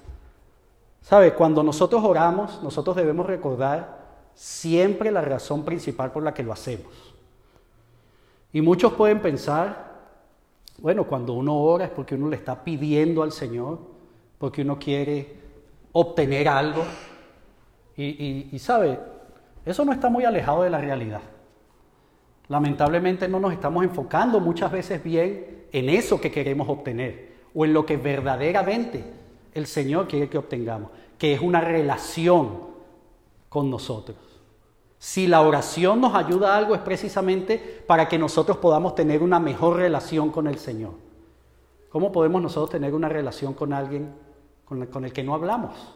¿Sabe? 1.00 1.34
Cuando 1.34 1.64
nosotros 1.64 2.00
oramos, 2.04 2.62
nosotros 2.62 2.94
debemos 2.94 3.26
recordar 3.26 4.28
siempre 4.34 5.10
la 5.10 5.20
razón 5.20 5.64
principal 5.64 6.12
por 6.12 6.22
la 6.22 6.32
que 6.32 6.44
lo 6.44 6.52
hacemos. 6.52 6.92
Y 8.52 8.60
muchos 8.60 8.92
pueden 8.92 9.20
pensar, 9.20 9.98
bueno, 10.78 11.08
cuando 11.08 11.32
uno 11.32 11.56
ora 11.56 11.86
es 11.86 11.90
porque 11.90 12.14
uno 12.14 12.28
le 12.28 12.36
está 12.36 12.62
pidiendo 12.62 13.24
al 13.24 13.32
Señor, 13.32 13.80
porque 14.38 14.62
uno 14.62 14.78
quiere 14.78 15.34
obtener 15.90 16.46
algo. 16.46 16.84
Y, 17.96 18.48
y, 18.52 18.58
sabe, 18.60 19.19
eso 19.64 19.84
no 19.84 19.92
está 19.92 20.08
muy 20.08 20.24
alejado 20.24 20.62
de 20.62 20.70
la 20.70 20.80
realidad. 20.80 21.20
Lamentablemente 22.48 23.28
no 23.28 23.38
nos 23.38 23.52
estamos 23.52 23.84
enfocando 23.84 24.40
muchas 24.40 24.72
veces 24.72 25.02
bien 25.02 25.66
en 25.72 25.88
eso 25.88 26.20
que 26.20 26.30
queremos 26.30 26.68
obtener 26.68 27.30
o 27.54 27.64
en 27.64 27.72
lo 27.72 27.86
que 27.86 27.96
verdaderamente 27.96 29.04
el 29.54 29.66
Señor 29.66 30.08
quiere 30.08 30.28
que 30.28 30.38
obtengamos, 30.38 30.90
que 31.18 31.34
es 31.34 31.40
una 31.40 31.60
relación 31.60 32.70
con 33.48 33.70
nosotros. 33.70 34.16
Si 34.98 35.26
la 35.26 35.40
oración 35.40 36.00
nos 36.00 36.14
ayuda 36.14 36.54
a 36.54 36.58
algo 36.58 36.74
es 36.74 36.80
precisamente 36.80 37.84
para 37.86 38.08
que 38.08 38.18
nosotros 38.18 38.58
podamos 38.58 38.94
tener 38.94 39.22
una 39.22 39.40
mejor 39.40 39.76
relación 39.76 40.30
con 40.30 40.46
el 40.46 40.58
Señor. 40.58 40.92
¿Cómo 41.88 42.12
podemos 42.12 42.42
nosotros 42.42 42.70
tener 42.70 42.94
una 42.94 43.08
relación 43.08 43.54
con 43.54 43.72
alguien 43.72 44.12
con 44.66 45.04
el 45.04 45.12
que 45.12 45.24
no 45.24 45.34
hablamos? 45.34 45.94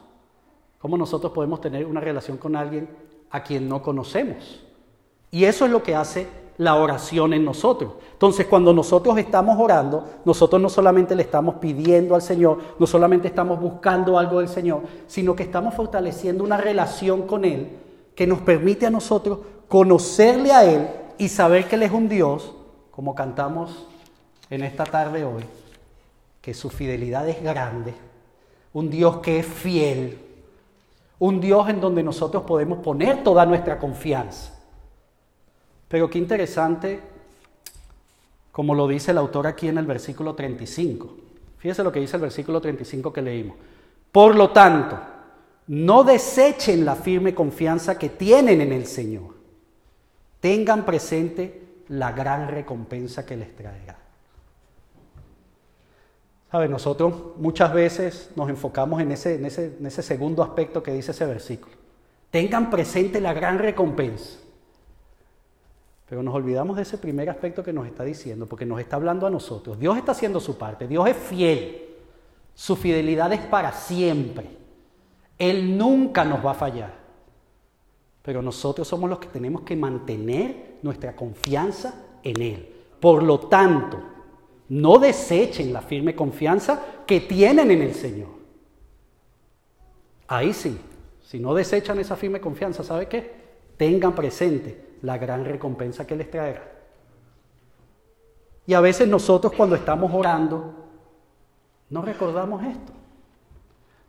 ¿Cómo 0.79 0.97
nosotros 0.97 1.31
podemos 1.31 1.61
tener 1.61 1.85
una 1.85 2.01
relación 2.01 2.37
con 2.37 2.55
alguien 2.55 2.89
a 3.29 3.43
quien 3.43 3.67
no 3.67 3.81
conocemos? 3.81 4.61
Y 5.31 5.45
eso 5.45 5.65
es 5.65 5.71
lo 5.71 5.83
que 5.83 5.95
hace 5.95 6.27
la 6.57 6.75
oración 6.75 7.33
en 7.33 7.43
nosotros. 7.43 7.93
Entonces, 8.13 8.45
cuando 8.47 8.73
nosotros 8.73 9.17
estamos 9.17 9.59
orando, 9.59 10.07
nosotros 10.23 10.61
no 10.61 10.69
solamente 10.69 11.15
le 11.15 11.23
estamos 11.23 11.55
pidiendo 11.55 12.15
al 12.15 12.21
Señor, 12.21 12.59
no 12.79 12.87
solamente 12.87 13.27
estamos 13.27 13.59
buscando 13.59 14.17
algo 14.17 14.39
del 14.39 14.47
Señor, 14.47 14.83
sino 15.07 15.35
que 15.35 15.43
estamos 15.43 15.73
fortaleciendo 15.73 16.43
una 16.43 16.57
relación 16.57 17.23
con 17.23 17.43
Él 17.43 17.69
que 18.15 18.25
nos 18.25 18.39
permite 18.39 18.85
a 18.85 18.89
nosotros 18.89 19.39
conocerle 19.67 20.53
a 20.53 20.63
Él 20.63 20.87
y 21.17 21.27
saber 21.27 21.67
que 21.67 21.75
Él 21.75 21.83
es 21.83 21.91
un 21.91 22.07
Dios, 22.07 22.53
como 22.91 23.13
cantamos 23.13 23.87
en 24.49 24.63
esta 24.63 24.85
tarde 24.85 25.25
hoy, 25.25 25.43
que 26.41 26.53
su 26.53 26.69
fidelidad 26.69 27.27
es 27.27 27.43
grande, 27.43 27.93
un 28.71 28.89
Dios 28.89 29.17
que 29.17 29.39
es 29.39 29.45
fiel, 29.45 30.19
un 31.19 31.39
Dios 31.39 31.69
en 31.69 31.79
donde 31.79 32.03
nosotros 32.03 32.43
podemos 32.43 32.79
poner 32.79 33.23
toda 33.23 33.45
nuestra 33.45 33.77
confianza. 33.77 34.53
Pero 35.87 36.09
qué 36.09 36.17
interesante, 36.17 36.99
como 38.51 38.75
lo 38.75 38.87
dice 38.87 39.11
el 39.11 39.17
autor 39.17 39.47
aquí 39.47 39.67
en 39.67 39.77
el 39.77 39.85
versículo 39.85 40.35
35. 40.35 41.15
Fíjese 41.57 41.83
lo 41.83 41.91
que 41.91 41.99
dice 41.99 42.17
el 42.17 42.21
versículo 42.21 42.59
35 42.59 43.13
que 43.13 43.21
leímos. 43.21 43.55
Por 44.11 44.35
lo 44.35 44.51
tanto, 44.51 44.99
no 45.67 46.03
desechen 46.03 46.85
la 46.85 46.95
firme 46.95 47.33
confianza 47.33 47.97
que 47.97 48.09
tienen 48.09 48.61
en 48.61 48.71
el 48.71 48.85
Señor. 48.85 49.35
Tengan 50.39 50.85
presente 50.85 51.83
la 51.89 52.11
gran 52.11 52.47
recompensa 52.47 53.25
que 53.25 53.35
les 53.35 53.55
traerá. 53.55 54.04
¿Sabe? 56.55 56.69
Nosotros 56.69 57.13
muchas 57.35 57.73
veces 57.73 58.31
nos 58.37 58.47
enfocamos 58.47 59.01
en 59.01 59.11
ese, 59.11 59.35
en, 59.35 59.45
ese, 59.45 59.75
en 59.77 59.85
ese 59.85 60.01
segundo 60.01 60.41
aspecto 60.41 60.81
que 60.81 60.93
dice 60.93 61.11
ese 61.11 61.25
versículo. 61.25 61.75
Tengan 62.31 62.69
presente 62.69 63.19
la 63.19 63.33
gran 63.33 63.59
recompensa. 63.59 64.39
Pero 66.07 66.23
nos 66.23 66.33
olvidamos 66.33 66.77
de 66.77 66.83
ese 66.83 66.97
primer 66.97 67.29
aspecto 67.29 67.61
que 67.61 67.73
nos 67.73 67.85
está 67.85 68.05
diciendo, 68.05 68.45
porque 68.45 68.65
nos 68.65 68.79
está 68.79 68.95
hablando 68.95 69.27
a 69.27 69.29
nosotros. 69.29 69.77
Dios 69.77 69.97
está 69.97 70.13
haciendo 70.13 70.39
su 70.39 70.57
parte, 70.57 70.87
Dios 70.87 71.09
es 71.09 71.17
fiel, 71.17 71.89
su 72.53 72.77
fidelidad 72.77 73.33
es 73.33 73.41
para 73.41 73.73
siempre. 73.73 74.47
Él 75.37 75.77
nunca 75.77 76.23
nos 76.23 76.45
va 76.45 76.51
a 76.51 76.53
fallar. 76.53 76.93
Pero 78.21 78.41
nosotros 78.41 78.87
somos 78.87 79.09
los 79.09 79.19
que 79.19 79.27
tenemos 79.27 79.63
que 79.63 79.75
mantener 79.75 80.77
nuestra 80.83 81.17
confianza 81.17 82.01
en 82.23 82.41
Él. 82.41 82.73
Por 83.01 83.23
lo 83.23 83.39
tanto, 83.41 84.14
no 84.69 84.97
desechen 84.97 85.71
la 85.71 85.81
firme 85.81 86.15
confianza 86.15 86.83
que 87.05 87.21
tienen 87.21 87.71
en 87.71 87.81
el 87.81 87.93
Señor. 87.93 88.29
Ahí 90.27 90.53
sí, 90.53 90.79
si 91.23 91.39
no 91.39 91.53
desechan 91.53 91.99
esa 91.99 92.15
firme 92.15 92.41
confianza, 92.41 92.83
¿sabe 92.83 93.07
qué? 93.07 93.45
Tengan 93.77 94.15
presente 94.15 94.97
la 95.01 95.17
gran 95.17 95.45
recompensa 95.45 96.07
que 96.07 96.15
les 96.15 96.31
traerá. 96.31 96.71
Y 98.65 98.73
a 98.73 98.81
veces 98.81 99.07
nosotros 99.07 99.53
cuando 99.55 99.75
estamos 99.75 100.11
orando, 100.13 100.73
no 101.89 102.01
recordamos 102.01 102.63
esto. 102.63 102.93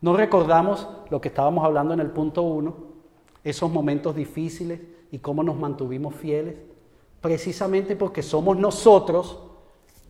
No 0.00 0.16
recordamos 0.16 0.88
lo 1.10 1.20
que 1.20 1.28
estábamos 1.28 1.64
hablando 1.64 1.92
en 1.92 2.00
el 2.00 2.10
punto 2.10 2.42
uno, 2.42 2.76
esos 3.44 3.70
momentos 3.70 4.16
difíciles 4.16 4.80
y 5.10 5.18
cómo 5.18 5.42
nos 5.42 5.56
mantuvimos 5.56 6.14
fieles, 6.14 6.56
precisamente 7.20 7.96
porque 7.96 8.22
somos 8.22 8.56
nosotros 8.56 9.45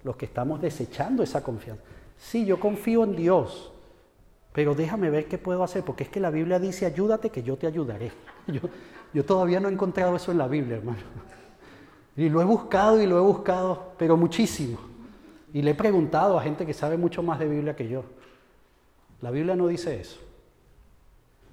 los 0.06 0.16
que 0.16 0.26
estamos 0.26 0.62
desechando 0.62 1.24
esa 1.24 1.42
confianza. 1.42 1.82
Sí, 2.16 2.46
yo 2.46 2.60
confío 2.60 3.02
en 3.02 3.16
Dios, 3.16 3.72
pero 4.52 4.74
déjame 4.74 5.10
ver 5.10 5.26
qué 5.26 5.36
puedo 5.36 5.64
hacer, 5.64 5.82
porque 5.82 6.04
es 6.04 6.08
que 6.08 6.20
la 6.20 6.30
Biblia 6.30 6.60
dice, 6.60 6.86
ayúdate 6.86 7.28
que 7.30 7.42
yo 7.42 7.56
te 7.56 7.66
ayudaré. 7.66 8.12
Yo, 8.46 8.60
yo 9.12 9.24
todavía 9.24 9.58
no 9.58 9.68
he 9.68 9.72
encontrado 9.72 10.14
eso 10.14 10.30
en 10.30 10.38
la 10.38 10.46
Biblia, 10.46 10.76
hermano. 10.76 11.00
Y 12.16 12.28
lo 12.28 12.40
he 12.40 12.44
buscado 12.44 13.02
y 13.02 13.06
lo 13.06 13.18
he 13.18 13.20
buscado, 13.20 13.94
pero 13.98 14.16
muchísimo. 14.16 14.78
Y 15.52 15.62
le 15.62 15.72
he 15.72 15.74
preguntado 15.74 16.38
a 16.38 16.42
gente 16.42 16.64
que 16.64 16.72
sabe 16.72 16.96
mucho 16.96 17.24
más 17.24 17.40
de 17.40 17.48
Biblia 17.48 17.74
que 17.74 17.88
yo. 17.88 18.04
La 19.20 19.32
Biblia 19.32 19.56
no 19.56 19.66
dice 19.66 20.00
eso. 20.00 20.20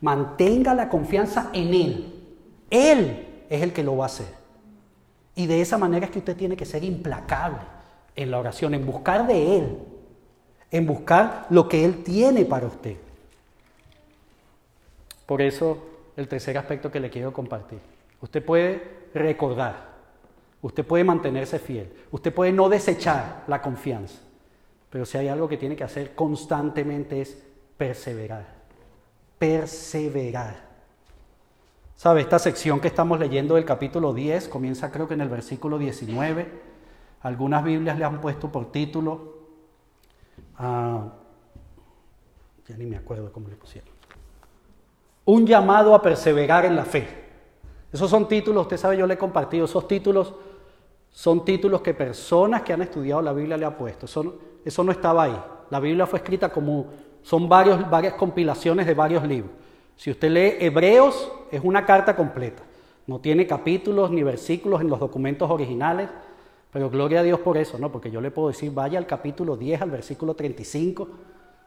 Mantenga 0.02 0.76
la 0.76 0.88
confianza 0.88 1.50
en 1.52 1.74
Él. 1.74 2.24
Él 2.70 3.46
es 3.50 3.64
el 3.64 3.74
que 3.74 3.84
lo 3.84 3.98
va 3.98 4.06
a 4.06 4.08
hacer. 4.08 4.28
Y 5.34 5.48
de 5.48 5.62
esa 5.62 5.80
manera 5.80 6.06
es 6.06 6.12
que 6.12 6.20
usted 6.20 6.38
tiene 6.38 6.56
que 6.56 6.66
ser 6.66 6.84
implacable 6.84 7.73
en 8.16 8.32
la 8.32 8.40
oración, 8.40 8.74
en 8.74 8.86
buscar 8.86 9.28
de 9.28 9.58
Él, 9.58 9.78
en 10.72 10.86
buscar 10.86 11.48
lo 11.50 11.68
que 11.68 11.84
Él 11.84 12.04
tiene 12.04 12.46
para 12.46 12.68
usted. 12.68 12.96
Por 15.26 15.42
eso, 15.42 15.78
el 16.16 16.28
tercer 16.28 16.58
aspecto 16.58 16.92
que 16.92 17.00
le 17.00 17.10
quiero 17.10 17.34
compartir. 17.34 17.80
Usted 18.22 18.44
puede 18.44 18.84
recordar, 19.14 19.94
usted 20.62 20.86
puede 20.86 21.04
mantenerse 21.04 21.60
fiel, 21.60 21.92
usted 22.12 22.34
puede 22.34 22.52
no 22.52 22.70
desechar 22.70 23.44
la 23.48 23.62
confianza, 23.62 24.20
pero 24.90 25.06
si 25.06 25.18
hay 25.18 25.28
algo 25.28 25.48
que 25.48 25.58
tiene 25.58 25.76
que 25.76 25.84
hacer 25.84 26.16
constantemente 26.16 27.22
es 27.22 27.38
perseverar, 27.78 28.46
perseverar. 29.40 30.74
¿Sabe? 31.96 32.22
Esta 32.22 32.40
sección 32.40 32.80
que 32.80 32.88
estamos 32.88 33.20
leyendo 33.20 33.56
del 33.56 33.66
capítulo 33.66 34.14
10 34.14 34.50
comienza 34.50 34.92
creo 34.92 35.08
que 35.08 35.14
en 35.14 35.22
el 35.22 35.30
versículo 35.30 35.78
19. 35.78 36.73
Algunas 37.24 37.64
Biblias 37.64 37.98
le 37.98 38.06
han 38.06 38.20
puesto 38.22 38.52
por 38.52 38.72
título, 38.72 39.34
ah, 40.58 41.06
ya 42.68 42.78
ni 42.78 42.86
me 42.86 42.98
acuerdo 42.98 43.32
cómo 43.32 43.48
le 43.48 43.56
pusieron, 43.56 43.90
un 45.26 45.48
llamado 45.48 45.96
a 45.96 46.02
perseverar 46.02 46.66
en 46.66 46.76
la 46.76 46.86
fe. 46.86 47.08
Esos 47.92 48.10
son 48.10 48.28
títulos, 48.28 48.64
usted 48.64 48.78
sabe, 48.78 48.98
yo 48.98 49.08
le 49.08 49.14
he 49.14 49.18
compartido, 49.18 49.66
esos 49.66 49.88
títulos 49.88 50.34
son 51.10 51.46
títulos 51.46 51.82
que 51.82 51.94
personas 51.94 52.64
que 52.64 52.74
han 52.74 52.82
estudiado 52.82 53.22
la 53.22 53.34
Biblia 53.34 53.56
le 53.56 53.66
han 53.66 53.78
puesto. 53.78 54.06
Eso, 54.06 54.84
no 54.84 54.92
estaba 54.92 55.24
ahí. 55.24 55.44
La 55.70 55.80
Biblia 55.80 56.08
fue 56.08 56.20
escrita 56.20 56.50
como, 56.50 56.88
son 57.22 57.48
varias 57.48 58.16
compilaciones 58.16 58.86
de 58.86 58.94
varios 58.96 59.24
libros. 59.24 59.52
Si 59.96 60.10
usted 60.12 60.30
lee 60.30 60.58
Hebreos, 60.60 61.32
es 61.52 61.62
una 61.64 61.86
carta 61.86 62.16
completa. 62.16 62.64
No 63.06 63.20
tiene 63.20 63.46
capítulos 63.46 64.12
ni 64.12 64.24
versículos 64.24 64.82
en 64.82 64.90
los 64.90 65.00
documentos 65.00 65.50
originales, 65.50 66.10
pero 66.74 66.90
gloria 66.90 67.20
a 67.20 67.24
Dios 67.24 67.40
por 67.40 67.56
eso, 67.56 67.78
¿no? 67.78 67.92
Porque 67.92 68.10
yo 68.10 68.20
le 68.20 68.32
puedo 68.32 68.48
decir, 68.48 68.72
vaya 68.72 68.98
al 68.98 69.06
capítulo 69.06 69.56
10, 69.56 69.84
al 69.84 69.92
versículo 69.92 70.34
35 70.34 71.08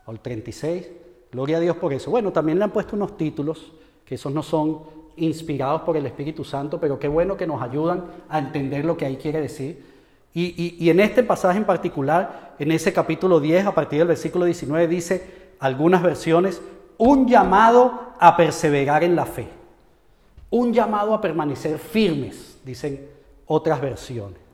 o 0.04 0.10
al 0.10 0.18
36. 0.18 0.90
Gloria 1.30 1.58
a 1.58 1.60
Dios 1.60 1.76
por 1.76 1.92
eso. 1.92 2.10
Bueno, 2.10 2.32
también 2.32 2.58
le 2.58 2.64
han 2.64 2.72
puesto 2.72 2.96
unos 2.96 3.16
títulos, 3.16 3.72
que 4.04 4.16
esos 4.16 4.32
no 4.32 4.42
son 4.42 4.80
inspirados 5.14 5.82
por 5.82 5.96
el 5.96 6.06
Espíritu 6.06 6.42
Santo, 6.42 6.80
pero 6.80 6.98
qué 6.98 7.06
bueno 7.06 7.36
que 7.36 7.46
nos 7.46 7.62
ayudan 7.62 8.04
a 8.28 8.40
entender 8.40 8.84
lo 8.84 8.96
que 8.96 9.06
ahí 9.06 9.16
quiere 9.16 9.40
decir. 9.40 9.94
Y, 10.34 10.76
y 10.84 10.90
en 10.90 10.98
este 10.98 11.22
pasaje 11.22 11.56
en 11.56 11.64
particular, 11.64 12.56
en 12.58 12.72
ese 12.72 12.92
capítulo 12.92 13.38
10, 13.38 13.66
a 13.66 13.74
partir 13.74 14.00
del 14.00 14.08
versículo 14.08 14.44
19, 14.44 14.88
dice 14.88 15.52
algunas 15.60 16.02
versiones, 16.02 16.60
un 16.98 17.28
llamado 17.28 18.12
a 18.18 18.36
perseverar 18.36 19.04
en 19.04 19.14
la 19.14 19.24
fe, 19.24 19.46
un 20.50 20.72
llamado 20.72 21.14
a 21.14 21.20
permanecer 21.20 21.78
firmes, 21.78 22.58
dicen 22.64 23.08
otras 23.46 23.80
versiones. 23.80 24.45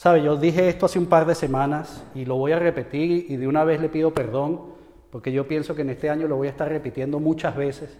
Sabe, 0.00 0.22
yo 0.22 0.34
dije 0.34 0.66
esto 0.66 0.86
hace 0.86 0.98
un 0.98 1.04
par 1.04 1.26
de 1.26 1.34
semanas 1.34 2.02
y 2.14 2.24
lo 2.24 2.36
voy 2.36 2.52
a 2.52 2.58
repetir 2.58 3.26
y 3.28 3.36
de 3.36 3.46
una 3.46 3.64
vez 3.64 3.82
le 3.82 3.90
pido 3.90 4.14
perdón 4.14 4.62
porque 5.10 5.30
yo 5.30 5.46
pienso 5.46 5.74
que 5.74 5.82
en 5.82 5.90
este 5.90 6.08
año 6.08 6.26
lo 6.26 6.36
voy 6.36 6.46
a 6.46 6.52
estar 6.52 6.70
repitiendo 6.70 7.20
muchas 7.20 7.54
veces. 7.54 7.98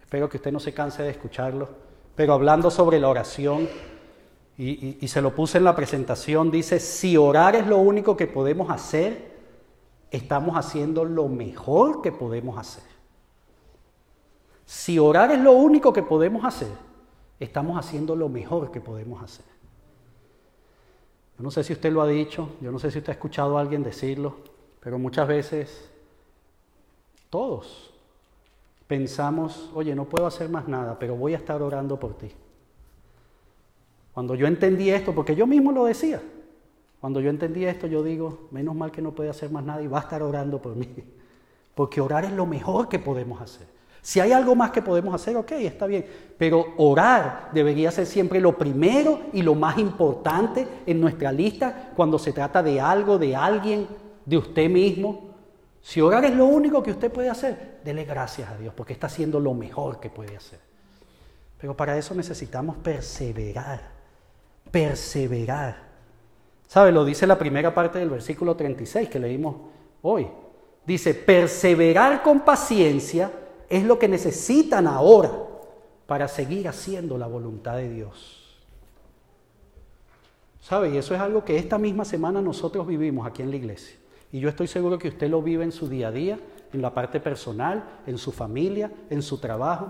Espero 0.00 0.28
que 0.28 0.36
usted 0.36 0.52
no 0.52 0.60
se 0.60 0.72
canse 0.72 1.02
de 1.02 1.10
escucharlo. 1.10 1.68
Pero 2.14 2.34
hablando 2.34 2.70
sobre 2.70 3.00
la 3.00 3.08
oración, 3.08 3.68
y, 4.56 4.98
y 5.04 5.08
se 5.08 5.20
lo 5.20 5.34
puse 5.34 5.58
en 5.58 5.64
la 5.64 5.74
presentación, 5.74 6.52
dice, 6.52 6.78
si 6.78 7.16
orar 7.16 7.56
es 7.56 7.66
lo 7.66 7.78
único 7.78 8.16
que 8.16 8.28
podemos 8.28 8.70
hacer, 8.70 9.32
estamos 10.12 10.56
haciendo 10.56 11.04
lo 11.04 11.26
mejor 11.26 12.00
que 12.00 12.12
podemos 12.12 12.58
hacer. 12.58 12.84
Si 14.66 15.00
orar 15.00 15.32
es 15.32 15.40
lo 15.40 15.50
único 15.50 15.92
que 15.92 16.04
podemos 16.04 16.44
hacer, 16.44 16.70
estamos 17.40 17.76
haciendo 17.76 18.14
lo 18.14 18.28
mejor 18.28 18.70
que 18.70 18.80
podemos 18.80 19.20
hacer. 19.20 19.59
Yo 21.40 21.44
no 21.44 21.50
sé 21.50 21.64
si 21.64 21.72
usted 21.72 21.90
lo 21.90 22.02
ha 22.02 22.06
dicho, 22.06 22.50
yo 22.60 22.70
no 22.70 22.78
sé 22.78 22.90
si 22.90 22.98
usted 22.98 23.08
ha 23.08 23.14
escuchado 23.14 23.56
a 23.56 23.62
alguien 23.62 23.82
decirlo, 23.82 24.34
pero 24.78 24.98
muchas 24.98 25.26
veces 25.26 25.90
todos 27.30 27.94
pensamos, 28.86 29.70
oye, 29.74 29.94
no 29.94 30.04
puedo 30.04 30.26
hacer 30.26 30.50
más 30.50 30.68
nada, 30.68 30.98
pero 30.98 31.16
voy 31.16 31.32
a 31.32 31.38
estar 31.38 31.62
orando 31.62 31.98
por 31.98 32.12
ti. 32.18 32.30
Cuando 34.12 34.34
yo 34.34 34.46
entendí 34.46 34.90
esto, 34.90 35.14
porque 35.14 35.34
yo 35.34 35.46
mismo 35.46 35.72
lo 35.72 35.86
decía, 35.86 36.20
cuando 37.00 37.20
yo 37.20 37.30
entendí 37.30 37.64
esto, 37.64 37.86
yo 37.86 38.02
digo, 38.02 38.48
menos 38.50 38.74
mal 38.74 38.90
que 38.90 39.00
no 39.00 39.12
puede 39.12 39.30
hacer 39.30 39.50
más 39.50 39.64
nada 39.64 39.80
y 39.80 39.86
va 39.86 40.00
a 40.00 40.02
estar 40.02 40.22
orando 40.22 40.60
por 40.60 40.76
mí. 40.76 40.88
Porque 41.74 42.02
orar 42.02 42.26
es 42.26 42.32
lo 42.32 42.44
mejor 42.44 42.90
que 42.90 42.98
podemos 42.98 43.40
hacer. 43.40 43.66
Si 44.02 44.18
hay 44.18 44.32
algo 44.32 44.54
más 44.54 44.70
que 44.70 44.82
podemos 44.82 45.14
hacer, 45.14 45.36
ok, 45.36 45.52
está 45.52 45.86
bien. 45.86 46.06
Pero 46.38 46.74
orar 46.78 47.50
debería 47.52 47.90
ser 47.90 48.06
siempre 48.06 48.40
lo 48.40 48.56
primero 48.56 49.20
y 49.32 49.42
lo 49.42 49.54
más 49.54 49.78
importante 49.78 50.66
en 50.86 51.00
nuestra 51.00 51.30
lista 51.32 51.92
cuando 51.94 52.18
se 52.18 52.32
trata 52.32 52.62
de 52.62 52.80
algo, 52.80 53.18
de 53.18 53.36
alguien, 53.36 53.86
de 54.24 54.38
usted 54.38 54.70
mismo. 54.70 55.30
Si 55.82 56.00
orar 56.00 56.24
es 56.24 56.34
lo 56.34 56.46
único 56.46 56.82
que 56.82 56.92
usted 56.92 57.10
puede 57.10 57.28
hacer, 57.28 57.80
dele 57.84 58.04
gracias 58.04 58.50
a 58.50 58.56
Dios 58.56 58.72
porque 58.74 58.94
está 58.94 59.06
haciendo 59.06 59.38
lo 59.38 59.52
mejor 59.52 60.00
que 60.00 60.08
puede 60.08 60.36
hacer. 60.36 60.60
Pero 61.58 61.76
para 61.76 61.96
eso 61.98 62.14
necesitamos 62.14 62.76
perseverar, 62.78 63.80
perseverar. 64.70 65.90
¿Sabe? 66.66 66.90
Lo 66.92 67.04
dice 67.04 67.26
la 67.26 67.36
primera 67.36 67.74
parte 67.74 67.98
del 67.98 68.08
versículo 68.08 68.56
36 68.56 69.10
que 69.10 69.18
leímos 69.18 69.56
hoy. 70.00 70.26
Dice, 70.86 71.12
perseverar 71.12 72.22
con 72.22 72.40
paciencia 72.40 73.30
es 73.70 73.84
lo 73.84 73.98
que 73.98 74.08
necesitan 74.08 74.86
ahora 74.88 75.32
para 76.06 76.26
seguir 76.26 76.68
haciendo 76.68 77.16
la 77.16 77.28
voluntad 77.28 77.76
de 77.76 77.88
Dios. 77.88 78.58
¿Sabe? 80.60 80.90
Y 80.90 80.98
eso 80.98 81.14
es 81.14 81.20
algo 81.20 81.44
que 81.44 81.56
esta 81.56 81.78
misma 81.78 82.04
semana 82.04 82.42
nosotros 82.42 82.86
vivimos 82.86 83.26
aquí 83.26 83.42
en 83.42 83.50
la 83.50 83.56
iglesia. 83.56 83.96
Y 84.32 84.40
yo 84.40 84.48
estoy 84.48 84.66
seguro 84.66 84.98
que 84.98 85.08
usted 85.08 85.30
lo 85.30 85.40
vive 85.40 85.64
en 85.64 85.72
su 85.72 85.88
día 85.88 86.08
a 86.08 86.12
día, 86.12 86.38
en 86.72 86.82
la 86.82 86.92
parte 86.92 87.20
personal, 87.20 87.84
en 88.06 88.18
su 88.18 88.32
familia, 88.32 88.90
en 89.08 89.22
su 89.22 89.38
trabajo. 89.38 89.88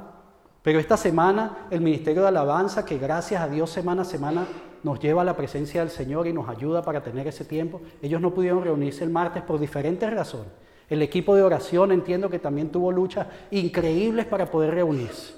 Pero 0.62 0.78
esta 0.78 0.98
semana 0.98 1.66
el 1.70 1.80
Ministerio 1.80 2.22
de 2.22 2.28
Alabanza, 2.28 2.84
que 2.84 2.98
gracias 2.98 3.42
a 3.42 3.48
Dios 3.48 3.70
semana 3.70 4.02
a 4.02 4.04
semana 4.04 4.46
nos 4.82 5.00
lleva 5.00 5.22
a 5.22 5.24
la 5.24 5.36
presencia 5.36 5.80
del 5.80 5.90
Señor 5.90 6.26
y 6.26 6.32
nos 6.34 6.48
ayuda 6.48 6.82
para 6.82 7.02
tener 7.02 7.26
ese 7.26 7.46
tiempo. 7.46 7.80
Ellos 8.02 8.20
no 8.20 8.32
pudieron 8.32 8.62
reunirse 8.62 9.04
el 9.04 9.10
martes 9.10 9.42
por 9.42 9.58
diferentes 9.58 10.10
razones. 10.10 10.52
El 10.90 11.02
equipo 11.02 11.34
de 11.34 11.42
oración 11.42 11.92
entiendo 11.92 12.28
que 12.28 12.38
también 12.38 12.70
tuvo 12.70 12.92
luchas 12.92 13.26
increíbles 13.50 14.26
para 14.26 14.50
poder 14.50 14.74
reunirse. 14.74 15.34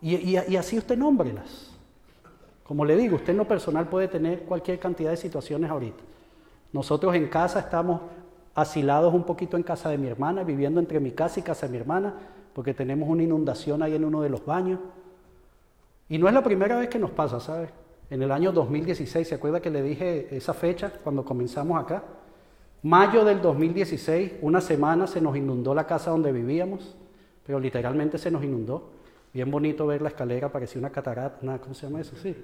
Y, 0.00 0.36
así 0.56 0.78
usted 0.78 0.96
nómbrelas. 0.96 1.70
Como 2.62 2.84
le 2.84 2.96
digo, 2.96 3.16
usted 3.16 3.30
en 3.30 3.38
lo 3.38 3.48
personal 3.48 3.88
puede 3.88 4.06
tener 4.06 4.42
cualquier 4.42 4.78
cantidad 4.78 5.10
de 5.10 5.16
situaciones 5.16 5.70
ahorita. 5.70 6.02
Nosotros 6.72 7.14
en 7.14 7.28
casa 7.28 7.60
estamos 7.60 8.02
asilados 8.54 9.12
un 9.12 9.24
poquito 9.24 9.56
en 9.56 9.62
casa 9.62 9.88
de 9.88 9.98
mi 9.98 10.06
hermana, 10.06 10.44
viviendo 10.44 10.78
entre 10.78 11.00
mi 11.00 11.10
casa 11.10 11.40
y 11.40 11.42
casa 11.42 11.66
de 11.66 11.72
mi 11.72 11.78
hermana, 11.78 12.14
porque 12.52 12.74
tenemos 12.74 13.08
una 13.08 13.22
inundación 13.22 13.82
ahí 13.82 13.94
en 13.94 14.04
uno 14.04 14.20
de 14.20 14.28
los 14.28 14.44
baños. 14.44 14.78
Y 16.08 16.18
no 16.18 16.28
es 16.28 16.34
la 16.34 16.42
primera 16.42 16.78
vez 16.78 16.88
que 16.88 16.98
nos 16.98 17.10
pasa, 17.10 17.40
¿sabes? 17.40 17.70
en 18.10 18.22
el 18.22 18.30
año 18.30 18.52
2016, 18.52 19.26
¿se 19.26 19.34
acuerda 19.34 19.60
que 19.60 19.70
le 19.70 19.82
dije 19.82 20.28
esa 20.36 20.54
fecha 20.54 20.92
cuando 21.02 21.24
comenzamos 21.24 21.82
acá? 21.82 22.04
Mayo 22.84 23.24
del 23.24 23.40
2016, 23.40 24.32
una 24.42 24.60
semana 24.60 25.06
se 25.06 25.18
nos 25.18 25.34
inundó 25.38 25.74
la 25.74 25.86
casa 25.86 26.10
donde 26.10 26.32
vivíamos, 26.32 26.94
pero 27.46 27.58
literalmente 27.58 28.18
se 28.18 28.30
nos 28.30 28.44
inundó. 28.44 28.90
Bien 29.32 29.50
bonito 29.50 29.86
ver 29.86 30.02
la 30.02 30.10
escalera, 30.10 30.52
parecía 30.52 30.80
una 30.80 30.90
catarata, 30.90 31.38
una, 31.40 31.58
¿cómo 31.58 31.74
se 31.74 31.86
llama 31.86 32.02
eso? 32.02 32.14
Sí, 32.22 32.36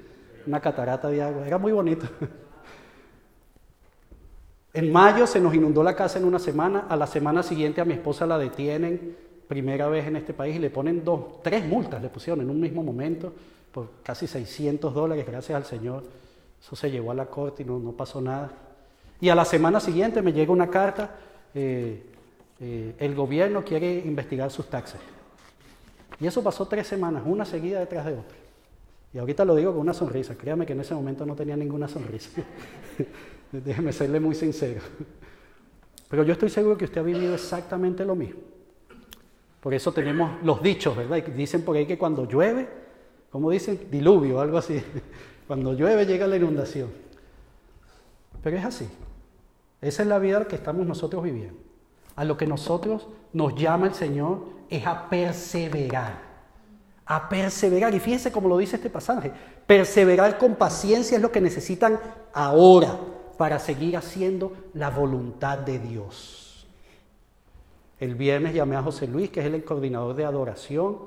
una 0.47 0.59
catarata 0.59 1.09
de 1.09 1.21
agua, 1.21 1.47
era 1.47 1.59
muy 1.59 1.73
bonito. 1.73 2.07
En 4.73 4.93
mayo 4.93 5.27
se 5.27 5.41
nos 5.41 5.53
inundó 5.53 5.83
la 5.83 5.97
casa 5.97 6.21
en 6.21 6.25
una 6.25 6.39
semana, 6.39 6.87
a 6.89 6.95
la 6.95 7.09
semana 7.09 7.43
siguiente 7.43 7.81
a 7.81 7.85
mi 7.85 7.95
esposa 7.95 8.25
la 8.25 8.39
detienen, 8.39 9.17
primera 9.49 9.89
vez 9.89 10.07
en 10.07 10.15
este 10.15 10.33
país, 10.33 10.55
y 10.55 10.59
le 10.61 10.71
ponen 10.71 11.05
dos, 11.05 11.43
tres 11.43 11.67
multas, 11.67 12.01
le 12.01 12.09
pusieron 12.09 12.41
en 12.41 12.51
un 12.51 12.61
mismo 12.61 12.85
momento 12.85 13.33
por 13.73 13.89
casi 14.05 14.29
600 14.29 14.95
dólares, 14.95 15.27
gracias 15.27 15.57
al 15.57 15.65
Señor. 15.65 16.05
Eso 16.63 16.77
se 16.77 16.89
llevó 16.89 17.11
a 17.11 17.15
la 17.15 17.27
corte 17.27 17.65
y 17.65 17.67
no, 17.67 17.81
no 17.81 17.91
pasó 17.91 18.21
nada. 18.21 18.70
Y 19.21 19.29
a 19.29 19.35
la 19.35 19.45
semana 19.45 19.81
siguiente 19.81 20.23
me 20.23 20.33
llega 20.33 20.53
una 20.53 20.71
carta, 20.71 21.17
eh, 21.55 22.03
eh, 22.61 22.95
el 22.99 23.15
gobierno 23.15 23.65
quiere 23.65 23.99
investigar 23.99 24.51
sus 24.51 24.69
taxes. 24.69 25.01
Y 26.19 26.27
eso 26.27 26.43
pasó 26.43 26.67
tres 26.67 26.87
semanas, 26.87 27.23
una 27.27 27.45
seguida 27.45 27.81
detrás 27.81 28.07
de 28.07 28.13
otra. 28.13 28.37
Y 29.13 29.19
ahorita 29.19 29.45
lo 29.45 29.55
digo 29.57 29.73
con 29.73 29.81
una 29.81 29.95
sonrisa, 29.95 30.37
créame 30.37 30.67
que 30.67 30.73
en 30.73 30.81
ese 30.81 30.95
momento 30.95 31.27
no 31.27 31.35
tenía 31.35 31.57
ninguna 31.57 31.89
sonrisa. 31.89 32.31
Déjeme 33.53 33.93
serle 33.93 34.21
muy 34.21 34.35
sincero. 34.35 34.81
Pero 36.09 36.23
yo 36.23 36.33
estoy 36.33 36.51
seguro 36.51 36.77
que 36.77 36.85
usted 36.85 37.01
ha 37.01 37.05
vivido 37.05 37.35
exactamente 37.35 38.05
lo 38.05 38.15
mismo. 38.15 38.41
Por 39.61 39.75
eso 39.75 39.93
tenemos 39.93 40.43
los 40.43 40.63
dichos, 40.63 40.97
¿verdad? 40.97 41.23
Dicen 41.25 41.63
por 41.63 41.77
ahí 41.77 41.87
que 41.87 41.99
cuando 41.99 42.27
llueve, 42.27 42.69
como 43.31 43.51
dicen, 43.51 43.89
diluvio, 43.91 44.41
algo 44.41 44.59
así. 44.59 44.83
Cuando 45.47 45.73
llueve 45.73 46.07
llega 46.07 46.29
la 46.29 46.37
inundación. 46.37 46.91
Pero 48.41 48.57
es 48.57 48.65
así. 48.65 48.89
Esa 49.81 50.03
es 50.03 50.09
la 50.09 50.19
vida 50.19 50.47
que 50.47 50.57
estamos 50.57 50.87
nosotros 50.87 51.23
viviendo. 51.23 51.59
A 52.17 52.25
lo 52.25 52.37
que 52.37 52.47
nosotros 52.47 53.09
nos 53.33 53.55
llama 53.55 53.87
el 53.87 53.95
Señor 53.95 54.45
es 54.69 54.87
a 54.87 55.09
perseverar. 55.09 56.31
A 57.07 57.29
perseverar. 57.29 57.95
Y 57.95 58.01
fíjense 58.01 58.31
cómo 58.31 58.49
lo 58.49 58.59
dice 58.59 58.77
este 58.77 58.91
pasaje. 58.91 59.33
Perseverar 59.67 60.37
con 60.39 60.57
paciencia 60.57 61.17
es 61.17 61.23
lo 61.23 61.33
que 61.33 61.41
necesitan 61.41 61.99
ahora 62.33 62.99
para 63.39 63.59
seguir 63.59 63.97
haciendo 63.97 64.53
la 64.75 64.91
voluntad 64.91 65.59
de 65.59 65.79
Dios. 65.79 66.67
El 67.99 68.15
viernes 68.15 68.55
llamé 68.55 68.77
a 68.77 68.83
José 68.83 69.07
Luis, 69.07 69.31
que 69.31 69.41
es 69.41 69.47
el 69.47 69.65
coordinador 69.65 70.15
de 70.15 70.25
adoración. 70.25 70.99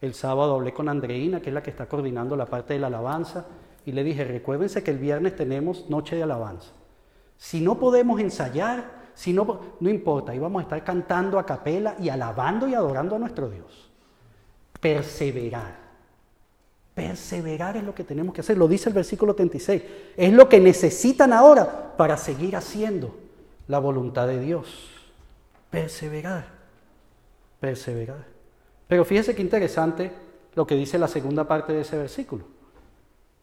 El 0.00 0.14
sábado 0.14 0.54
hablé 0.54 0.72
con 0.72 0.88
Andreina, 0.88 1.40
que 1.40 1.50
es 1.50 1.54
la 1.54 1.62
que 1.62 1.70
está 1.70 1.86
coordinando 1.86 2.36
la 2.36 2.46
parte 2.46 2.74
de 2.74 2.80
la 2.80 2.86
alabanza. 2.86 3.46
Y 3.84 3.92
le 3.92 4.04
dije, 4.04 4.24
recuérdense 4.24 4.84
que 4.84 4.92
el 4.92 4.98
viernes 4.98 5.34
tenemos 5.34 5.90
noche 5.90 6.14
de 6.14 6.22
alabanza. 6.22 6.77
Si 7.38 7.60
no 7.60 7.78
podemos 7.78 8.20
ensayar, 8.20 8.98
si 9.14 9.32
no, 9.32 9.60
no 9.80 9.88
importa, 9.88 10.34
íbamos 10.34 10.60
a 10.60 10.62
estar 10.64 10.84
cantando 10.84 11.38
a 11.38 11.46
capela 11.46 11.96
y 11.98 12.08
alabando 12.08 12.68
y 12.68 12.74
adorando 12.74 13.16
a 13.16 13.18
nuestro 13.18 13.48
Dios. 13.48 13.90
Perseverar. 14.80 15.88
Perseverar 16.94 17.76
es 17.76 17.84
lo 17.84 17.94
que 17.94 18.02
tenemos 18.02 18.34
que 18.34 18.40
hacer, 18.40 18.58
lo 18.58 18.66
dice 18.66 18.88
el 18.88 18.94
versículo 18.94 19.34
36. 19.34 19.82
Es 20.16 20.32
lo 20.32 20.48
que 20.48 20.58
necesitan 20.58 21.32
ahora 21.32 21.96
para 21.96 22.16
seguir 22.16 22.56
haciendo 22.56 23.16
la 23.68 23.78
voluntad 23.78 24.26
de 24.26 24.40
Dios. 24.40 24.90
Perseverar. 25.70 26.46
Perseverar. 27.60 28.26
Pero 28.88 29.04
fíjese 29.04 29.34
qué 29.34 29.42
interesante 29.42 30.10
lo 30.54 30.66
que 30.66 30.74
dice 30.74 30.98
la 30.98 31.06
segunda 31.06 31.46
parte 31.46 31.72
de 31.72 31.82
ese 31.82 31.96
versículo. 31.96 32.44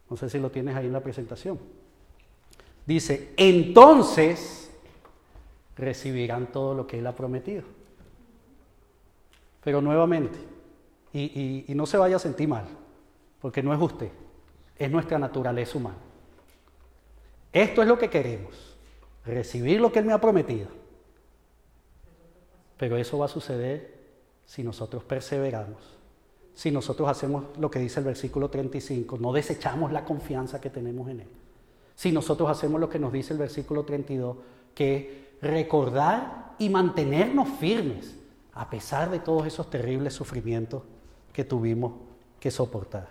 No 0.09 0.17
sé 0.17 0.29
si 0.29 0.37
lo 0.37 0.51
tienes 0.51 0.75
ahí 0.75 0.87
en 0.87 0.93
la 0.93 1.01
presentación. 1.01 1.57
Dice, 2.85 3.33
entonces 3.37 4.69
recibirán 5.75 6.47
todo 6.51 6.73
lo 6.73 6.85
que 6.87 6.99
Él 6.99 7.07
ha 7.07 7.15
prometido. 7.15 7.63
Pero 9.63 9.81
nuevamente, 9.81 10.37
y, 11.13 11.65
no 11.69 11.85
se 11.85 11.97
vaya 11.97 12.17
a 12.17 12.19
sentir 12.19 12.47
mal, 12.47 12.65
porque 13.41 13.63
no 13.63 13.73
es 13.73 13.81
usted, 13.81 14.09
es 14.77 14.91
nuestra 14.91 15.17
naturaleza 15.17 15.77
humana. 15.77 15.97
Esto 17.51 17.81
es 17.81 17.87
lo 17.87 17.97
que 17.97 18.09
queremos, 18.09 18.77
recibir 19.25 19.81
lo 19.81 19.91
que 19.91 19.99
Él 19.99 20.05
me 20.05 20.13
ha 20.13 20.21
prometido. 20.21 20.67
Pero 22.77 22.97
eso 22.97 23.17
va 23.17 23.25
a 23.25 23.29
suceder 23.29 23.95
si 24.45 24.61
nosotros 24.61 25.03
perseveramos, 25.03 25.97
si 26.53 26.69
nosotros 26.69 27.09
hacemos 27.09 27.45
lo 27.57 27.71
que 27.71 27.79
dice 27.79 27.99
el 27.99 28.05
versículo 28.05 28.49
35, 28.49 29.17
no 29.17 29.33
desechamos 29.33 29.91
la 29.91 30.05
confianza 30.05 30.61
que 30.61 30.69
tenemos 30.69 31.09
en 31.09 31.21
Él 31.21 31.27
si 31.95 32.11
nosotros 32.11 32.49
hacemos 32.49 32.79
lo 32.79 32.89
que 32.89 32.99
nos 32.99 33.11
dice 33.11 33.33
el 33.33 33.39
versículo 33.39 33.83
32, 33.83 34.37
que 34.73 35.37
recordar 35.41 36.53
y 36.59 36.69
mantenernos 36.69 37.49
firmes 37.59 38.15
a 38.53 38.69
pesar 38.69 39.09
de 39.09 39.19
todos 39.19 39.45
esos 39.45 39.69
terribles 39.69 40.13
sufrimientos 40.13 40.83
que 41.33 41.43
tuvimos 41.43 41.93
que 42.39 42.51
soportar. 42.51 43.07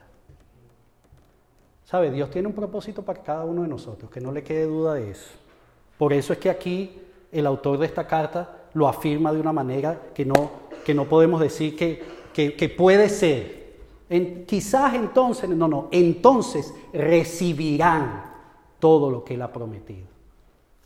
¿Sabe? 1.85 2.11
Dios 2.11 2.31
tiene 2.31 2.49
un 2.49 2.55
propósito 2.55 3.03
para 3.03 3.23
cada 3.23 3.45
uno 3.45 3.63
de 3.63 3.69
nosotros, 3.69 4.11
que 4.11 4.21
no 4.21 4.33
le 4.33 4.43
quede 4.43 4.65
duda 4.65 4.95
de 4.95 5.11
eso. 5.11 5.31
Por 5.99 6.13
eso 6.13 6.33
es 6.33 6.39
que 6.39 6.51
aquí 6.51 6.99
el 7.31 7.47
autor 7.47 7.79
de 7.79 7.87
esta 7.87 8.07
carta 8.07 8.69
lo 8.73 8.89
afirma 8.89 9.33
de 9.33 9.41
una 9.41 9.53
manera 9.53 10.01
que 10.15 10.25
no, 10.25 10.51
que 10.85 10.95
no 10.95 11.05
podemos 11.05 11.41
decir 11.41 11.77
que, 11.77 12.03
que, 12.33 12.69
puede 12.69 13.09
ser. 13.09 13.75
quizás 14.47 14.95
entonces, 14.95 15.49
no, 15.51 15.69
no, 15.69 15.89
entonces 15.93 16.75
recibirán 16.93 18.34
todo 18.85 19.11
lo 19.11 19.25
que 19.25 19.33
Él 19.33 19.41
ha 19.41 19.51
prometido. 19.51 20.07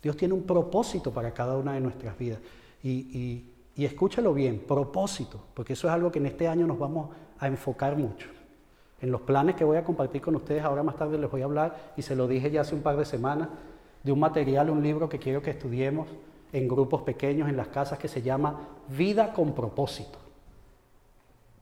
Dios 0.01 0.15
tiene 0.15 0.33
un 0.33 0.43
propósito 0.43 1.11
para 1.11 1.33
cada 1.33 1.57
una 1.57 1.73
de 1.73 1.81
nuestras 1.81 2.17
vidas. 2.17 2.39
Y, 2.81 3.43
escúchalo 3.75 4.33
bien, 4.33 4.63
propósito, 4.65 5.37
porque 5.53 5.73
eso 5.73 5.89
es 5.89 5.93
algo 5.93 6.09
que 6.09 6.19
en 6.19 6.27
este 6.27 6.47
año 6.47 6.65
nos 6.65 6.79
vamos 6.79 7.09
a 7.39 7.47
enfocar 7.47 7.97
mucho. 7.97 8.29
En 9.01 9.11
los 9.11 9.19
planes 9.19 9.55
que 9.55 9.65
voy 9.65 9.75
a 9.75 9.83
compartir 9.83 10.21
con 10.21 10.33
ustedes, 10.37 10.63
ahora 10.63 10.81
más 10.81 10.95
tarde 10.95 11.17
les 11.17 11.29
voy 11.29 11.41
a 11.41 11.43
hablar, 11.43 11.91
y 11.97 12.01
se 12.01 12.15
lo 12.15 12.25
dije 12.25 12.49
ya 12.49 12.61
hace 12.61 12.73
un 12.73 12.83
par 12.83 12.95
de 12.95 13.03
semanas, 13.03 13.49
de 14.01 14.13
un 14.13 14.19
material, 14.21 14.69
un 14.69 14.81
libro 14.81 15.09
que 15.09 15.19
quiero 15.19 15.41
que 15.41 15.49
estudiemos 15.49 16.07
en 16.53 16.69
grupos 16.69 17.01
pequeños 17.01 17.49
en 17.49 17.57
las 17.57 17.67
casas 17.67 17.99
que 17.99 18.07
se 18.07 18.21
llama 18.21 18.61
Vida 18.97 19.33
con 19.33 19.53
propósito. 19.53 20.19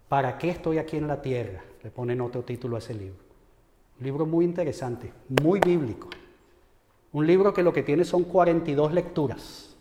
¿Para 0.07 0.37
qué 0.37 0.51
estoy 0.51 0.77
aquí 0.77 0.97
en 0.97 1.07
la 1.07 1.19
tierra? 1.19 1.63
Le 1.81 1.89
ponen 1.89 2.21
otro 2.21 2.43
título 2.43 2.75
a 2.75 2.79
ese 2.79 2.93
libro. 2.93 3.25
Un 3.99 4.05
libro 4.05 4.27
muy 4.27 4.45
interesante, 4.45 5.11
muy 5.41 5.59
bíblico. 5.59 6.09
Un 7.17 7.25
libro 7.25 7.51
que 7.51 7.63
lo 7.63 7.73
que 7.73 7.81
tiene 7.81 8.05
son 8.05 8.25
42 8.25 8.93
lecturas, 8.93 9.75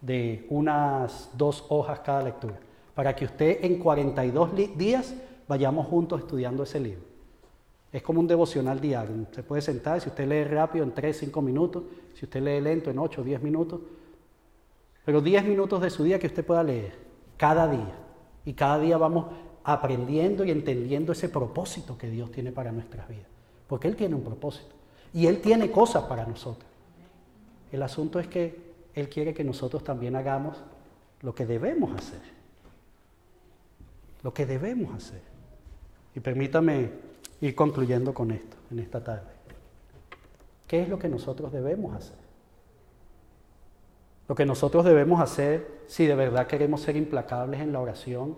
de 0.00 0.44
unas 0.50 1.30
dos 1.34 1.64
hojas 1.68 2.00
cada 2.00 2.22
lectura, 2.22 2.58
para 2.92 3.14
que 3.14 3.24
usted 3.24 3.64
en 3.64 3.78
42 3.78 4.50
días 4.76 5.14
vayamos 5.46 5.86
juntos 5.86 6.22
estudiando 6.22 6.64
ese 6.64 6.80
libro. 6.80 7.04
Es 7.92 8.02
como 8.02 8.18
un 8.18 8.26
devocional 8.26 8.80
diario. 8.80 9.14
Se 9.30 9.44
puede 9.44 9.62
sentar, 9.62 10.00
si 10.00 10.08
usted 10.08 10.26
lee 10.26 10.42
rápido 10.42 10.84
en 10.84 10.90
3, 10.90 11.16
5 11.18 11.40
minutos, 11.40 11.84
si 12.14 12.24
usted 12.24 12.42
lee 12.42 12.60
lento 12.60 12.90
en 12.90 12.98
8, 12.98 13.22
10 13.22 13.42
minutos, 13.44 13.80
pero 15.04 15.20
10 15.20 15.44
minutos 15.44 15.80
de 15.82 15.88
su 15.88 16.02
día 16.02 16.18
que 16.18 16.26
usted 16.26 16.44
pueda 16.44 16.64
leer, 16.64 16.98
cada 17.36 17.68
día. 17.68 17.94
Y 18.44 18.54
cada 18.54 18.80
día 18.80 18.98
vamos 18.98 19.26
aprendiendo 19.62 20.44
y 20.44 20.50
entendiendo 20.50 21.12
ese 21.12 21.28
propósito 21.28 21.96
que 21.96 22.10
Dios 22.10 22.32
tiene 22.32 22.50
para 22.50 22.72
nuestras 22.72 23.08
vidas. 23.08 23.28
Porque 23.68 23.86
Él 23.86 23.94
tiene 23.94 24.16
un 24.16 24.24
propósito. 24.24 24.74
Y 25.14 25.28
Él 25.28 25.40
tiene 25.40 25.70
cosas 25.70 26.02
para 26.06 26.26
nosotros. 26.26 26.71
El 27.72 27.82
asunto 27.82 28.20
es 28.20 28.28
que 28.28 28.54
Él 28.94 29.08
quiere 29.08 29.32
que 29.32 29.42
nosotros 29.42 29.82
también 29.82 30.14
hagamos 30.14 30.58
lo 31.22 31.34
que 31.34 31.46
debemos 31.46 31.96
hacer. 31.96 32.20
Lo 34.22 34.32
que 34.32 34.46
debemos 34.46 34.94
hacer. 34.94 35.22
Y 36.14 36.20
permítame 36.20 36.90
ir 37.40 37.54
concluyendo 37.54 38.12
con 38.12 38.30
esto 38.30 38.56
en 38.70 38.78
esta 38.78 39.02
tarde. 39.02 39.32
¿Qué 40.68 40.82
es 40.82 40.88
lo 40.88 40.98
que 40.98 41.08
nosotros 41.08 41.50
debemos 41.50 41.96
hacer? 41.96 42.16
Lo 44.28 44.34
que 44.34 44.46
nosotros 44.46 44.84
debemos 44.84 45.20
hacer 45.20 45.82
si 45.86 46.06
de 46.06 46.14
verdad 46.14 46.46
queremos 46.46 46.82
ser 46.82 46.96
implacables 46.96 47.60
en 47.60 47.72
la 47.72 47.80
oración, 47.80 48.36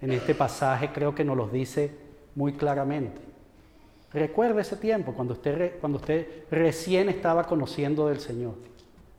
en 0.00 0.12
este 0.12 0.34
pasaje 0.34 0.92
creo 0.92 1.14
que 1.14 1.24
nos 1.24 1.36
lo 1.36 1.48
dice 1.48 1.90
muy 2.34 2.54
claramente. 2.54 3.20
Recuerde 4.12 4.62
ese 4.62 4.76
tiempo 4.76 5.12
cuando 5.12 5.34
usted, 5.34 5.78
cuando 5.80 5.98
usted 5.98 6.44
recién 6.50 7.08
estaba 7.08 7.44
conociendo 7.44 8.08
del 8.08 8.20
Señor. 8.20 8.54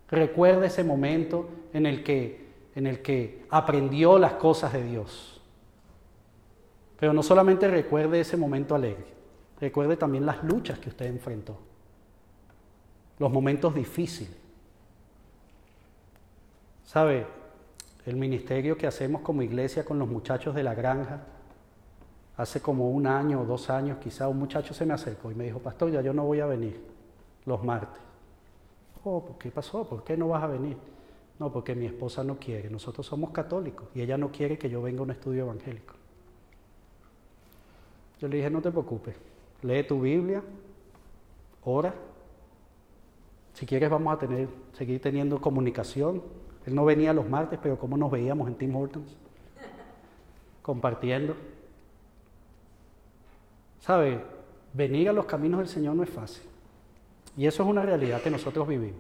Recuerde 0.10 0.68
ese 0.68 0.84
momento 0.84 1.50
en 1.74 1.86
el, 1.86 2.04
que, 2.04 2.48
en 2.76 2.88
el 2.88 3.02
que 3.02 3.46
aprendió 3.50 4.18
las 4.18 4.34
cosas 4.34 4.74
de 4.74 4.84
Dios. 4.84 5.42
Pero 7.00 7.14
no 7.14 7.22
solamente 7.22 7.68
recuerde 7.68 8.22
ese 8.22 8.38
momento 8.38 8.74
alegre, 8.74 9.06
recuerde 9.60 9.98
también 9.98 10.26
las 10.26 10.44
luchas 10.44 10.80
que 10.80 10.90
usted 10.90 11.06
enfrentó, 11.06 11.58
los 13.20 13.32
momentos 13.32 13.76
difíciles. 13.76 14.36
¿Sabe? 16.86 17.28
El 18.06 18.16
ministerio 18.16 18.78
que 18.78 18.88
hacemos 18.88 19.22
como 19.22 19.42
iglesia 19.42 19.84
con 19.84 20.00
los 20.00 20.08
muchachos 20.08 20.56
de 20.56 20.64
la 20.64 20.74
granja, 20.74 21.26
hace 22.38 22.62
como 22.62 22.92
un 22.92 23.08
año 23.08 23.42
o 23.42 23.46
dos 23.46 23.70
años 23.70 23.98
quizá 23.98 24.30
un 24.30 24.38
muchacho 24.38 24.74
se 24.74 24.86
me 24.86 24.94
acercó 24.94 25.32
y 25.32 25.36
me 25.36 25.46
dijo, 25.46 25.60
pastor, 25.60 25.92
ya 25.92 26.02
yo 26.02 26.14
no 26.14 26.24
voy 26.24 26.40
a 26.40 26.46
venir 26.46 26.80
los 27.46 27.64
martes. 27.64 28.00
Oh, 29.04 29.36
¿qué 29.40 29.50
pasó? 29.50 29.88
¿Por 29.88 30.04
qué 30.04 30.16
no 30.16 30.30
vas 30.30 30.44
a 30.44 30.48
venir? 30.48 30.78
No, 31.40 31.52
porque 31.52 31.76
mi 31.76 31.86
esposa 31.86 32.24
no 32.24 32.38
quiere. 32.38 32.70
Nosotros 32.70 33.06
somos 33.06 33.32
católicos 33.32 33.88
y 33.96 34.02
ella 34.02 34.18
no 34.18 34.32
quiere 34.32 34.58
que 34.58 34.70
yo 34.70 34.82
venga 34.82 35.00
a 35.00 35.04
un 35.04 35.12
estudio 35.12 35.44
evangélico. 35.44 35.96
Yo 38.20 38.28
le 38.28 38.38
dije, 38.38 38.50
no 38.50 38.62
te 38.62 38.72
preocupes, 38.72 39.16
lee 39.62 39.84
tu 39.84 40.02
Biblia, 40.02 40.44
ora. 41.64 41.94
Si 43.54 43.66
quieres 43.66 43.90
vamos 43.90 44.14
a 44.14 44.20
tener, 44.20 44.48
seguir 44.74 45.02
teniendo 45.02 45.42
comunicación. 45.42 46.22
Él 46.66 46.76
no 46.76 46.86
venía 46.86 47.14
los 47.14 47.28
martes, 47.28 47.60
pero 47.62 47.80
como 47.80 47.98
nos 47.98 48.12
veíamos 48.12 48.48
en 48.48 48.56
Tim 48.56 48.76
Hortons, 48.76 49.16
compartiendo. 50.62 51.36
¿Sabe? 53.88 54.22
Venir 54.74 55.08
a 55.08 55.14
los 55.14 55.26
caminos 55.26 55.60
del 55.60 55.70
Señor 55.70 55.96
no 55.96 56.04
es 56.04 56.10
fácil. 56.10 56.44
Y 57.38 57.48
eso 57.48 57.64
es 57.64 57.70
una 57.70 57.82
realidad 57.82 58.22
que 58.22 58.30
nosotros 58.30 58.68
vivimos. 58.68 59.00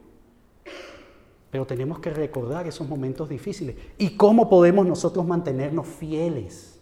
Pero 1.51 1.65
tenemos 1.65 1.99
que 1.99 2.09
recordar 2.09 2.67
esos 2.67 2.87
momentos 2.87 3.27
difíciles. 3.27 3.75
¿Y 3.97 4.15
cómo 4.15 4.49
podemos 4.49 4.87
nosotros 4.87 5.27
mantenernos 5.27 5.87
fieles? 5.87 6.79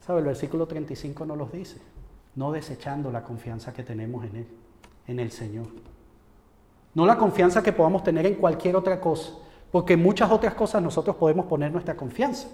¿Sabe? 0.00 0.20
El 0.20 0.26
versículo 0.26 0.66
35 0.66 1.24
nos 1.24 1.38
los 1.38 1.52
dice. 1.52 1.80
No 2.34 2.52
desechando 2.52 3.10
la 3.10 3.22
confianza 3.22 3.72
que 3.72 3.82
tenemos 3.82 4.22
en 4.26 4.36
Él, 4.36 4.46
en 5.06 5.18
el 5.18 5.30
Señor. 5.30 5.68
No 6.92 7.06
la 7.06 7.16
confianza 7.16 7.62
que 7.62 7.72
podamos 7.72 8.04
tener 8.04 8.26
en 8.26 8.34
cualquier 8.34 8.76
otra 8.76 9.00
cosa. 9.00 9.32
Porque 9.72 9.94
en 9.94 10.02
muchas 10.02 10.30
otras 10.30 10.52
cosas 10.52 10.82
nosotros 10.82 11.16
podemos 11.16 11.46
poner 11.46 11.72
nuestra 11.72 11.96
confianza. 11.96 12.48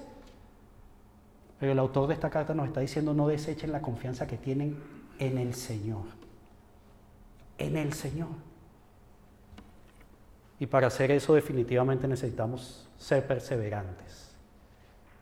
Pero 1.62 1.75
el 1.75 1.79
autor 1.79 2.09
de 2.09 2.14
esta 2.14 2.29
carta 2.29 2.57
nos 2.57 2.66
está 2.66 2.81
diciendo 2.81 3.14
no 3.14 3.29
desechen 3.29 3.70
la 3.70 3.81
confianza 3.81 4.27
que 4.27 4.37
tienen 4.37 4.83
en 5.20 5.38
el 5.38 5.55
Señor. 5.55 6.03
en 7.57 7.77
el 7.77 7.92
Señor. 7.92 8.31
Y 10.59 10.66
para 10.66 10.88
hacer 10.88 11.12
eso 11.12 11.35
definitivamente 11.35 12.09
necesitamos 12.09 12.90
ser 12.98 13.29
perseverantes. 13.29 14.33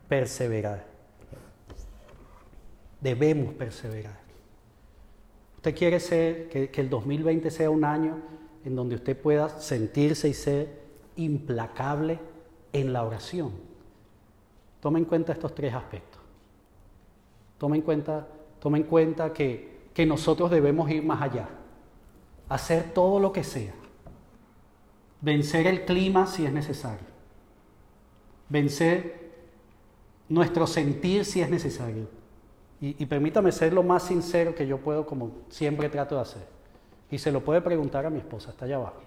Perseverar. 0.08 0.86
Debemos 3.02 3.52
perseverar. 3.52 4.18
Usted 5.56 5.76
quiere 5.76 5.98
que, 5.98 6.70
que, 6.72 6.80
el 6.80 6.88
2020 6.88 7.50
sea 7.50 7.68
un 7.68 7.84
año 7.84 8.18
en 8.64 8.74
donde 8.74 8.94
usted 8.94 9.14
pueda 9.14 9.50
sentirse 9.60 10.26
y 10.26 10.32
ser 10.32 10.80
implacable 11.16 12.18
en 12.72 12.94
la 12.94 13.04
oración. 13.04 13.52
Tome 14.80 15.00
en 15.00 15.04
cuenta 15.04 15.34
estos 15.34 15.54
tres 15.54 15.74
aspectos. 15.74 16.19
Tome 17.60 17.76
en 17.76 17.82
cuenta, 17.82 18.26
tome 18.58 18.78
en 18.78 18.84
cuenta 18.84 19.34
que, 19.34 19.90
que 19.92 20.06
nosotros 20.06 20.50
debemos 20.50 20.90
ir 20.90 21.04
más 21.04 21.20
allá, 21.20 21.46
hacer 22.48 22.94
todo 22.94 23.20
lo 23.20 23.32
que 23.32 23.44
sea, 23.44 23.74
vencer 25.20 25.66
el 25.66 25.84
clima 25.84 26.26
si 26.26 26.46
es 26.46 26.54
necesario, 26.54 27.04
vencer 28.48 29.30
nuestro 30.30 30.66
sentir 30.66 31.26
si 31.26 31.42
es 31.42 31.50
necesario. 31.50 32.08
Y, 32.80 32.96
y, 33.02 33.04
permítame 33.04 33.52
ser 33.52 33.74
lo 33.74 33.82
más 33.82 34.04
sincero 34.04 34.54
que 34.54 34.66
yo 34.66 34.78
puedo, 34.78 35.04
como 35.04 35.30
siempre 35.50 35.90
trato 35.90 36.14
de 36.14 36.22
hacer. 36.22 36.42
Y 37.10 37.18
se 37.18 37.30
lo 37.30 37.44
puede 37.44 37.60
preguntar 37.60 38.06
a 38.06 38.10
mi 38.10 38.20
esposa, 38.20 38.52
está 38.52 38.64
allá 38.64 38.76
abajo. 38.76 39.02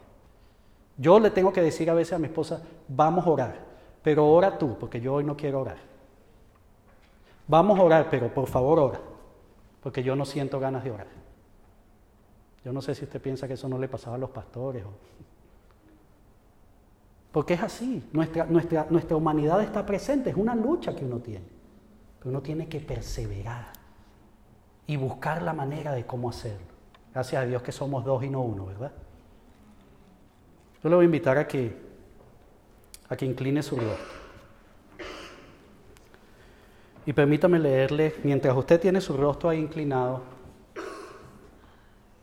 Yo 0.96 1.20
le 1.20 1.32
tengo 1.32 1.52
que 1.52 1.64
decir 1.64 1.90
a 1.90 1.96
veces 1.96 2.14
a 2.14 2.20
mi 2.20 2.28
esposa, 2.28 2.62
vamos 2.88 3.26
a 3.26 3.32
orar, 3.32 3.66
pero 4.04 4.28
ora 4.28 4.60
tú, 4.60 4.78
porque 4.80 5.02
yo 5.02 5.16
hoy 5.16 5.24
no 5.24 5.36
quiero 5.36 5.62
orar. 5.62 5.93
Vamos 7.48 7.78
a 7.80 7.84
orar, 7.84 8.10
pero 8.10 8.34
por 8.34 8.48
favor 8.48 8.80
ora, 8.80 9.00
porque 9.82 10.02
yo 10.02 10.16
no 10.16 10.26
siento 10.26 10.60
ganas 10.60 10.84
de 10.84 10.92
orar. 10.92 11.08
Yo 12.64 12.72
no 12.72 12.82
sé 12.82 12.96
si 12.96 13.04
usted 13.04 13.22
piensa 13.22 13.48
que 13.48 13.56
eso 13.56 13.68
no 13.68 13.78
le 13.78 13.90
pasaba 13.90 14.16
a 14.16 14.20
los 14.20 14.30
pastores. 14.30 14.84
Porque 17.32 17.56
es 17.56 17.64
así, 17.64 18.08
nuestra, 18.14 18.46
nuestra, 18.46 18.88
nuestra 18.90 19.18
humanidad 19.18 19.62
está 19.62 19.86
presente, 19.86 20.30
es 20.30 20.36
una 20.38 20.56
lucha 20.56 20.96
que 20.96 21.04
uno 21.04 21.20
tiene. 21.20 21.46
Pero 22.20 22.30
uno 22.30 22.42
tiene 22.42 22.70
que 22.70 22.80
perseverar 22.80 23.74
y 24.88 24.96
buscar 24.96 25.42
la 25.42 25.52
manera 25.52 25.94
de 25.94 26.06
cómo 26.06 26.30
hacerlo. 26.30 26.74
Gracias 27.14 27.44
a 27.44 27.46
Dios 27.46 27.62
que 27.62 27.72
somos 27.72 28.06
dos 28.06 28.24
y 28.24 28.30
no 28.30 28.42
uno, 28.42 28.66
¿verdad? 28.66 28.92
Yo 30.82 30.90
le 30.90 30.96
voy 30.96 31.04
a 31.04 31.06
invitar 31.06 31.38
a 31.38 31.48
que, 31.48 31.76
a 33.10 33.16
que 33.16 33.26
incline 33.26 33.62
su 33.62 33.76
rostro. 33.76 34.23
Y 37.06 37.14
permítame 37.14 37.60
leerle, 37.60 38.16
mientras 38.24 38.56
usted 38.56 38.80
tiene 38.80 39.02
su 39.02 39.18
rostro 39.18 39.50
ahí 39.50 39.60
inclinado, 39.60 40.22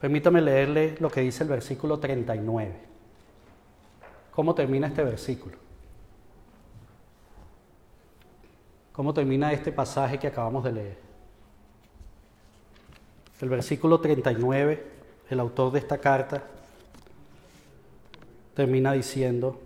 permítame 0.00 0.40
leerle 0.40 0.96
lo 1.00 1.10
que 1.10 1.20
dice 1.20 1.42
el 1.42 1.50
versículo 1.50 1.98
39. 1.98 2.74
¿Cómo 4.30 4.54
termina 4.54 4.86
este 4.86 5.04
versículo? 5.04 5.56
¿Cómo 8.92 9.12
termina 9.12 9.52
este 9.52 9.70
pasaje 9.70 10.18
que 10.18 10.26
acabamos 10.26 10.64
de 10.64 10.72
leer? 10.72 10.98
El 13.40 13.48
versículo 13.48 14.00
39, 14.00 14.86
el 15.30 15.40
autor 15.40 15.72
de 15.72 15.78
esta 15.78 15.98
carta 15.98 16.42
termina 18.54 18.92
diciendo, 18.92 19.60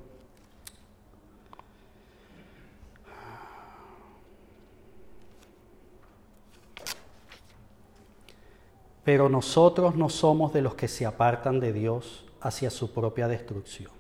pero 9.05 9.29
nosotros 9.29 9.97
no 9.97 10.09
somos 10.09 10.53
de 10.53 10.62
los 10.62 10.75
que 10.75 10.88
se 10.88 11.05
apartan 11.05 11.61
de 11.61 11.73
Dios 11.73 12.25
hacia 12.40 12.71
su 12.71 12.93
propia 12.93 13.29
destrucción. 13.29 13.93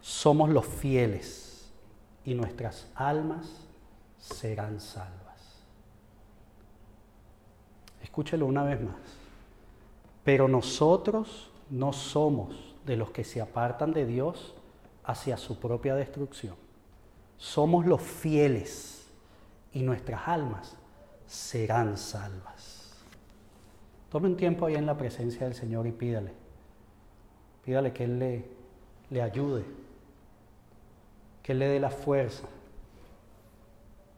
Somos 0.00 0.50
los 0.50 0.66
fieles 0.66 1.72
y 2.24 2.34
nuestras 2.34 2.88
almas 2.94 3.48
serán 4.18 4.80
salvas. 4.80 5.24
Escúchelo 8.02 8.46
una 8.46 8.64
vez 8.64 8.80
más. 8.80 8.96
Pero 10.24 10.48
nosotros 10.48 11.50
no 11.70 11.92
somos 11.92 12.74
de 12.84 12.96
los 12.96 13.10
que 13.10 13.24
se 13.24 13.40
apartan 13.40 13.92
de 13.92 14.06
Dios 14.06 14.54
hacia 15.04 15.36
su 15.36 15.58
propia 15.58 15.94
destrucción. 15.94 16.56
Somos 17.38 17.86
los 17.86 18.00
fieles 18.00 19.06
y 19.72 19.82
nuestras 19.82 20.26
almas 20.26 20.76
serán 21.26 21.96
salvas. 21.96 22.73
Tome 24.14 24.28
un 24.28 24.36
tiempo 24.36 24.66
ahí 24.66 24.76
en 24.76 24.86
la 24.86 24.96
presencia 24.96 25.44
del 25.44 25.56
Señor 25.56 25.88
y 25.88 25.90
pídale. 25.90 26.30
Pídale 27.64 27.92
que 27.92 28.04
Él 28.04 28.20
le, 28.20 28.44
le 29.10 29.20
ayude, 29.20 29.64
que 31.42 31.50
Él 31.50 31.58
le 31.58 31.66
dé 31.66 31.80
la 31.80 31.90
fuerza, 31.90 32.46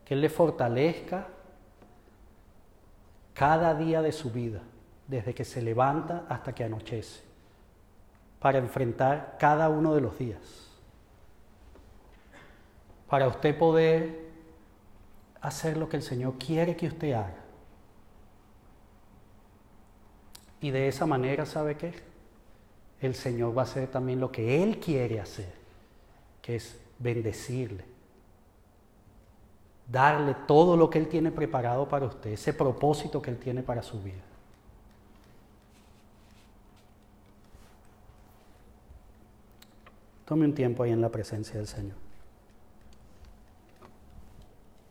que 0.05 0.13
Él 0.13 0.21
le 0.21 0.29
fortalezca 0.29 1.29
cada 3.33 3.75
día 3.75 4.03
de 4.03 4.13
su 4.13 4.31
vida, 4.31 4.61
desde 5.09 5.35
que 5.35 5.47
se 5.47 5.63
levanta 5.63 6.27
hasta 6.29 6.55
que 6.55 6.65
anochece 6.65 7.23
para 8.39 8.59
enfrentar 8.59 9.39
cada 9.41 9.71
uno 9.71 9.95
de 9.95 10.03
los 10.03 10.19
días. 10.19 10.69
Para 13.09 13.29
usted 13.29 13.57
poder 13.57 14.27
hacer 15.41 15.79
lo 15.79 15.89
que 15.89 15.97
el 15.97 16.03
Señor 16.03 16.35
quiere 16.37 16.77
que 16.77 16.89
usted 16.89 17.15
haga. 17.15 17.46
Y 20.61 20.71
de 20.71 20.88
esa 20.88 21.07
manera, 21.07 21.47
¿sabe 21.47 21.77
qué? 21.77 21.95
El 23.01 23.14
Señor 23.14 23.57
va 23.57 23.62
a 23.62 23.64
hacer 23.64 23.88
también 23.88 24.21
lo 24.21 24.33
que 24.33 24.62
Él 24.62 24.79
quiere 24.79 25.21
hacer, 25.21 25.53
que 26.40 26.57
es 26.57 26.79
bendecirle, 26.99 27.85
darle 29.90 30.35
todo 30.47 30.77
lo 30.77 30.88
que 30.88 30.99
Él 30.99 31.09
tiene 31.09 31.31
preparado 31.31 31.88
para 31.88 32.07
usted, 32.07 32.31
ese 32.31 32.55
propósito 32.55 33.21
que 33.21 33.31
Él 33.31 33.38
tiene 33.38 33.62
para 33.62 33.83
su 33.83 34.03
vida. 34.03 34.23
Tome 40.25 40.45
un 40.47 40.55
tiempo 40.55 40.83
ahí 40.83 40.90
en 40.90 41.01
la 41.01 41.11
presencia 41.11 41.57
del 41.57 41.69
Señor. 41.69 42.06